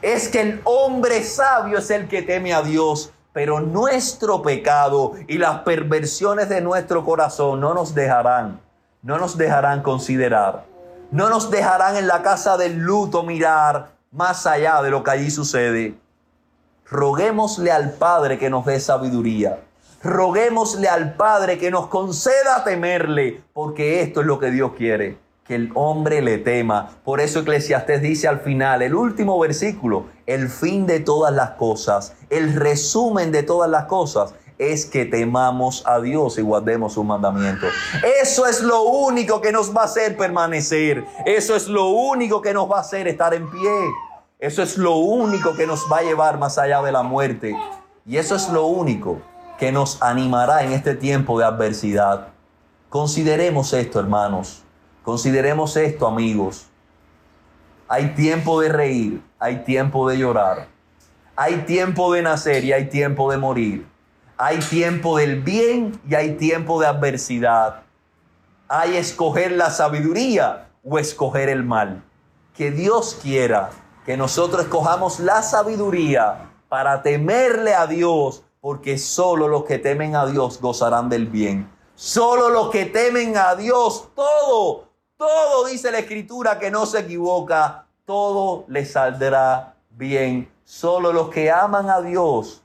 es 0.00 0.28
que 0.28 0.40
el 0.40 0.60
hombre 0.64 1.22
sabio 1.22 1.78
es 1.78 1.90
el 1.90 2.08
que 2.08 2.22
teme 2.22 2.54
a 2.54 2.62
Dios, 2.62 3.12
pero 3.34 3.60
nuestro 3.60 4.40
pecado 4.40 5.12
y 5.28 5.36
las 5.36 5.60
perversiones 5.60 6.48
de 6.48 6.62
nuestro 6.62 7.04
corazón 7.04 7.60
no 7.60 7.74
nos 7.74 7.94
dejarán, 7.94 8.58
no 9.02 9.18
nos 9.18 9.36
dejarán 9.36 9.82
considerar, 9.82 10.64
no 11.12 11.28
nos 11.28 11.50
dejarán 11.50 11.96
en 11.96 12.06
la 12.06 12.22
casa 12.22 12.56
del 12.56 12.78
luto 12.78 13.22
mirar 13.22 13.92
más 14.10 14.46
allá 14.46 14.82
de 14.82 14.90
lo 14.90 15.04
que 15.04 15.10
allí 15.10 15.30
sucede. 15.30 15.94
Roguémosle 16.86 17.70
al 17.70 17.92
Padre 17.92 18.38
que 18.38 18.48
nos 18.48 18.64
dé 18.64 18.80
sabiduría. 18.80 19.60
Roguémosle 20.02 20.88
al 20.88 21.14
Padre 21.14 21.58
que 21.58 21.70
nos 21.70 21.88
conceda 21.88 22.64
temerle, 22.64 23.42
porque 23.52 24.00
esto 24.00 24.22
es 24.22 24.26
lo 24.26 24.38
que 24.38 24.50
Dios 24.50 24.72
quiere, 24.76 25.18
que 25.44 25.54
el 25.54 25.70
hombre 25.74 26.22
le 26.22 26.38
tema. 26.38 26.88
Por 27.04 27.20
eso 27.20 27.40
Eclesiastés 27.40 28.00
dice 28.00 28.26
al 28.26 28.40
final, 28.40 28.80
el 28.80 28.94
último 28.94 29.38
versículo, 29.38 30.06
el 30.26 30.48
fin 30.48 30.86
de 30.86 31.00
todas 31.00 31.32
las 31.32 31.50
cosas, 31.50 32.14
el 32.30 32.54
resumen 32.54 33.30
de 33.32 33.42
todas 33.42 33.70
las 33.70 33.84
cosas 33.84 34.34
es 34.70 34.86
que 34.86 35.04
temamos 35.04 35.82
a 35.86 36.00
Dios 36.00 36.38
y 36.38 36.42
guardemos 36.42 36.92
sus 36.92 37.04
mandamientos. 37.04 37.72
Eso 38.20 38.46
es 38.46 38.62
lo 38.62 38.82
único 38.82 39.40
que 39.40 39.50
nos 39.50 39.74
va 39.76 39.82
a 39.82 39.84
hacer 39.86 40.16
permanecer. 40.16 41.04
Eso 41.26 41.56
es 41.56 41.68
lo 41.68 41.86
único 41.86 42.40
que 42.40 42.54
nos 42.54 42.70
va 42.70 42.78
a 42.78 42.80
hacer 42.80 43.08
estar 43.08 43.34
en 43.34 43.50
pie. 43.50 43.70
Eso 44.38 44.62
es 44.62 44.76
lo 44.76 44.96
único 44.96 45.54
que 45.54 45.66
nos 45.66 45.86
va 45.90 45.98
a 45.98 46.02
llevar 46.02 46.38
más 46.38 46.58
allá 46.58 46.82
de 46.82 46.92
la 46.92 47.02
muerte. 47.02 47.56
Y 48.06 48.16
eso 48.16 48.34
es 48.34 48.48
lo 48.48 48.66
único 48.66 49.20
que 49.58 49.70
nos 49.70 50.02
animará 50.02 50.64
en 50.64 50.72
este 50.72 50.94
tiempo 50.94 51.38
de 51.38 51.44
adversidad. 51.44 52.28
Consideremos 52.88 53.72
esto, 53.72 54.00
hermanos. 54.00 54.62
Consideremos 55.04 55.76
esto, 55.76 56.06
amigos. 56.06 56.66
Hay 57.88 58.14
tiempo 58.14 58.60
de 58.60 58.68
reír, 58.70 59.22
hay 59.38 59.64
tiempo 59.64 60.08
de 60.08 60.18
llorar. 60.18 60.66
Hay 61.36 61.58
tiempo 61.58 62.12
de 62.12 62.22
nacer 62.22 62.64
y 62.64 62.72
hay 62.72 62.88
tiempo 62.88 63.30
de 63.30 63.38
morir. 63.38 63.91
Hay 64.36 64.58
tiempo 64.58 65.18
del 65.18 65.42
bien 65.42 66.00
y 66.08 66.14
hay 66.14 66.36
tiempo 66.36 66.80
de 66.80 66.86
adversidad. 66.86 67.82
Hay 68.68 68.96
escoger 68.96 69.52
la 69.52 69.70
sabiduría 69.70 70.68
o 70.82 70.98
escoger 70.98 71.48
el 71.48 71.62
mal. 71.62 72.02
Que 72.54 72.70
Dios 72.70 73.18
quiera 73.22 73.70
que 74.04 74.16
nosotros 74.16 74.62
escojamos 74.64 75.20
la 75.20 75.42
sabiduría 75.42 76.50
para 76.68 77.02
temerle 77.02 77.74
a 77.74 77.86
Dios, 77.86 78.42
porque 78.60 78.98
solo 78.98 79.46
los 79.48 79.64
que 79.64 79.78
temen 79.78 80.16
a 80.16 80.26
Dios 80.26 80.60
gozarán 80.60 81.08
del 81.08 81.26
bien. 81.26 81.70
Solo 81.94 82.48
los 82.48 82.70
que 82.70 82.86
temen 82.86 83.36
a 83.36 83.54
Dios, 83.54 84.08
todo, 84.14 84.88
todo 85.16 85.66
dice 85.66 85.92
la 85.92 85.98
escritura 85.98 86.58
que 86.58 86.70
no 86.70 86.86
se 86.86 87.00
equivoca, 87.00 87.86
todo 88.06 88.64
les 88.68 88.92
saldrá 88.92 89.76
bien. 89.90 90.50
Solo 90.64 91.12
los 91.12 91.28
que 91.28 91.50
aman 91.50 91.90
a 91.90 92.00
Dios 92.00 92.61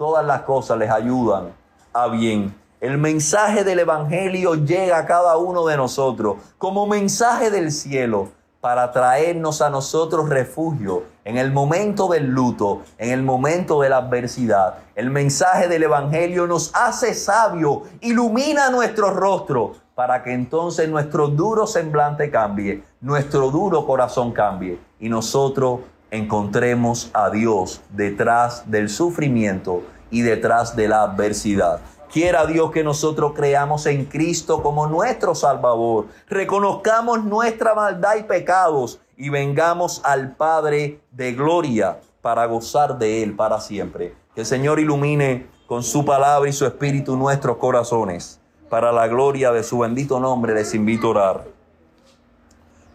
todas 0.00 0.24
las 0.24 0.40
cosas 0.44 0.78
les 0.78 0.90
ayudan 0.90 1.52
a 1.92 2.08
bien. 2.08 2.54
El 2.80 2.96
mensaje 2.96 3.64
del 3.64 3.80
Evangelio 3.80 4.54
llega 4.54 4.96
a 4.96 5.04
cada 5.04 5.36
uno 5.36 5.66
de 5.66 5.76
nosotros 5.76 6.36
como 6.56 6.86
mensaje 6.86 7.50
del 7.50 7.70
cielo 7.70 8.30
para 8.62 8.92
traernos 8.92 9.60
a 9.60 9.68
nosotros 9.68 10.30
refugio 10.30 11.02
en 11.22 11.36
el 11.36 11.52
momento 11.52 12.08
del 12.08 12.28
luto, 12.28 12.80
en 12.96 13.10
el 13.10 13.22
momento 13.22 13.82
de 13.82 13.90
la 13.90 13.98
adversidad. 13.98 14.78
El 14.94 15.10
mensaje 15.10 15.68
del 15.68 15.82
Evangelio 15.82 16.46
nos 16.46 16.74
hace 16.74 17.12
sabio, 17.12 17.82
ilumina 18.00 18.70
nuestro 18.70 19.10
rostro 19.10 19.74
para 19.94 20.22
que 20.22 20.32
entonces 20.32 20.88
nuestro 20.88 21.28
duro 21.28 21.66
semblante 21.66 22.30
cambie, 22.30 22.82
nuestro 23.02 23.50
duro 23.50 23.84
corazón 23.84 24.32
cambie 24.32 24.78
y 24.98 25.10
nosotros 25.10 25.80
encontremos 26.10 27.10
a 27.12 27.30
Dios 27.30 27.80
detrás 27.90 28.70
del 28.70 28.88
sufrimiento 28.88 29.82
y 30.10 30.22
detrás 30.22 30.76
de 30.76 30.88
la 30.88 31.02
adversidad. 31.02 31.80
Quiera 32.12 32.44
Dios 32.46 32.72
que 32.72 32.82
nosotros 32.82 33.32
creamos 33.36 33.86
en 33.86 34.04
Cristo 34.04 34.62
como 34.62 34.88
nuestro 34.88 35.36
Salvador, 35.36 36.06
reconozcamos 36.28 37.24
nuestra 37.24 37.74
maldad 37.74 38.16
y 38.16 38.24
pecados 38.24 39.00
y 39.16 39.28
vengamos 39.28 40.00
al 40.04 40.34
Padre 40.34 41.00
de 41.12 41.32
gloria 41.34 42.00
para 42.20 42.46
gozar 42.46 42.98
de 42.98 43.22
Él 43.22 43.36
para 43.36 43.60
siempre. 43.60 44.14
Que 44.34 44.40
el 44.40 44.46
Señor 44.46 44.80
ilumine 44.80 45.46
con 45.66 45.84
su 45.84 46.04
palabra 46.04 46.48
y 46.48 46.52
su 46.52 46.66
espíritu 46.66 47.16
nuestros 47.16 47.58
corazones. 47.58 48.40
Para 48.68 48.90
la 48.90 49.06
gloria 49.06 49.52
de 49.52 49.62
su 49.62 49.78
bendito 49.78 50.18
nombre 50.18 50.54
les 50.54 50.74
invito 50.74 51.06
a 51.06 51.10
orar. 51.10 51.44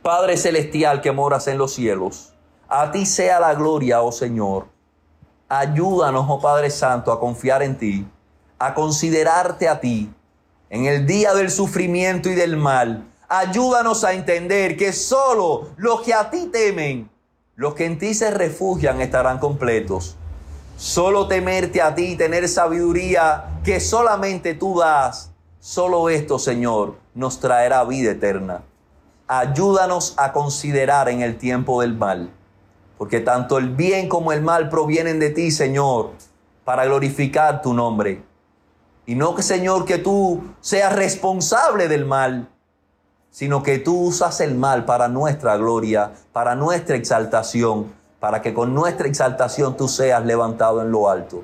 Padre 0.02 0.36
celestial 0.36 1.02
que 1.02 1.14
moras 1.14 1.48
en 1.48 1.58
los 1.58 1.74
cielos, 1.74 2.35
a 2.68 2.92
ti 2.92 3.06
sea 3.06 3.40
la 3.40 3.54
gloria, 3.54 4.02
oh 4.02 4.12
Señor. 4.12 4.68
Ayúdanos, 5.48 6.26
oh 6.28 6.40
Padre 6.40 6.70
Santo, 6.70 7.12
a 7.12 7.20
confiar 7.20 7.62
en 7.62 7.78
ti, 7.78 8.08
a 8.58 8.74
considerarte 8.74 9.70
a 9.70 9.80
ti 9.80 10.12
en 10.70 10.86
el 10.86 11.06
día 11.06 11.34
del 11.34 11.52
sufrimiento 11.52 12.30
y 12.30 12.36
del 12.36 12.58
mal. 12.58 13.08
Ayúdanos 13.28 14.04
a 14.04 14.14
entender 14.14 14.78
que 14.78 14.94
solo 14.94 15.70
los 15.78 16.02
que 16.02 16.14
a 16.14 16.30
ti 16.30 16.50
temen, 16.52 17.10
los 17.56 17.76
que 17.76 17.86
en 17.86 18.00
ti 18.00 18.14
se 18.14 18.32
refugian, 18.32 19.02
estarán 19.02 19.38
completos. 19.40 20.16
Solo 20.78 21.28
temerte 21.28 21.82
a 21.82 21.94
ti, 21.96 22.16
tener 22.16 22.50
sabiduría 22.50 23.62
que 23.64 23.80
solamente 23.80 24.56
tú 24.56 24.80
das, 24.80 25.32
solo 25.60 26.10
esto, 26.10 26.40
Señor, 26.40 26.96
nos 27.14 27.40
traerá 27.40 27.84
vida 27.84 28.12
eterna. 28.12 28.64
Ayúdanos 29.28 30.16
a 30.18 30.34
considerar 30.34 31.08
en 31.10 31.22
el 31.22 31.38
tiempo 31.38 31.82
del 31.82 31.96
mal 31.96 32.32
porque 32.98 33.20
tanto 33.20 33.58
el 33.58 33.70
bien 33.70 34.08
como 34.08 34.32
el 34.32 34.42
mal 34.42 34.70
provienen 34.70 35.20
de 35.20 35.30
ti, 35.30 35.52
Señor, 35.52 36.12
para 36.64 36.86
glorificar 36.86 37.62
tu 37.62 37.74
nombre. 37.74 38.24
Y 39.06 39.16
no 39.16 39.36
que, 39.36 39.44
Señor, 39.44 39.86
que 39.86 39.98
tú 39.98 40.44
seas 40.62 40.96
responsable 40.96 41.88
del 41.88 42.06
mal, 42.06 42.50
sino 43.30 43.62
que 43.64 43.80
tú 43.80 44.00
usas 44.00 44.40
el 44.40 44.56
mal 44.56 44.86
para 44.86 45.08
nuestra 45.08 45.58
gloria, 45.58 46.14
para 46.32 46.56
nuestra 46.56 46.96
exaltación, 46.96 47.94
para 48.20 48.42
que 48.42 48.54
con 48.54 48.74
nuestra 48.74 49.08
exaltación 49.08 49.78
tú 49.78 49.88
seas 49.88 50.26
levantado 50.26 50.82
en 50.82 50.92
lo 50.92 51.10
alto. 51.10 51.44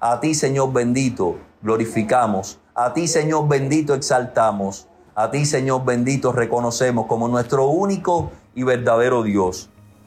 A 0.00 0.20
ti, 0.20 0.34
Señor 0.34 0.72
bendito, 0.72 1.36
glorificamos. 1.62 2.58
A 2.74 2.92
ti, 2.92 3.06
Señor 3.06 3.48
bendito, 3.48 3.94
exaltamos. 3.94 4.88
A 5.14 5.30
ti, 5.30 5.46
Señor 5.46 5.84
bendito, 5.84 6.32
reconocemos 6.32 7.06
como 7.06 7.28
nuestro 7.28 7.66
único 7.68 8.30
y 8.54 8.64
verdadero 8.64 9.22
Dios. 9.22 9.70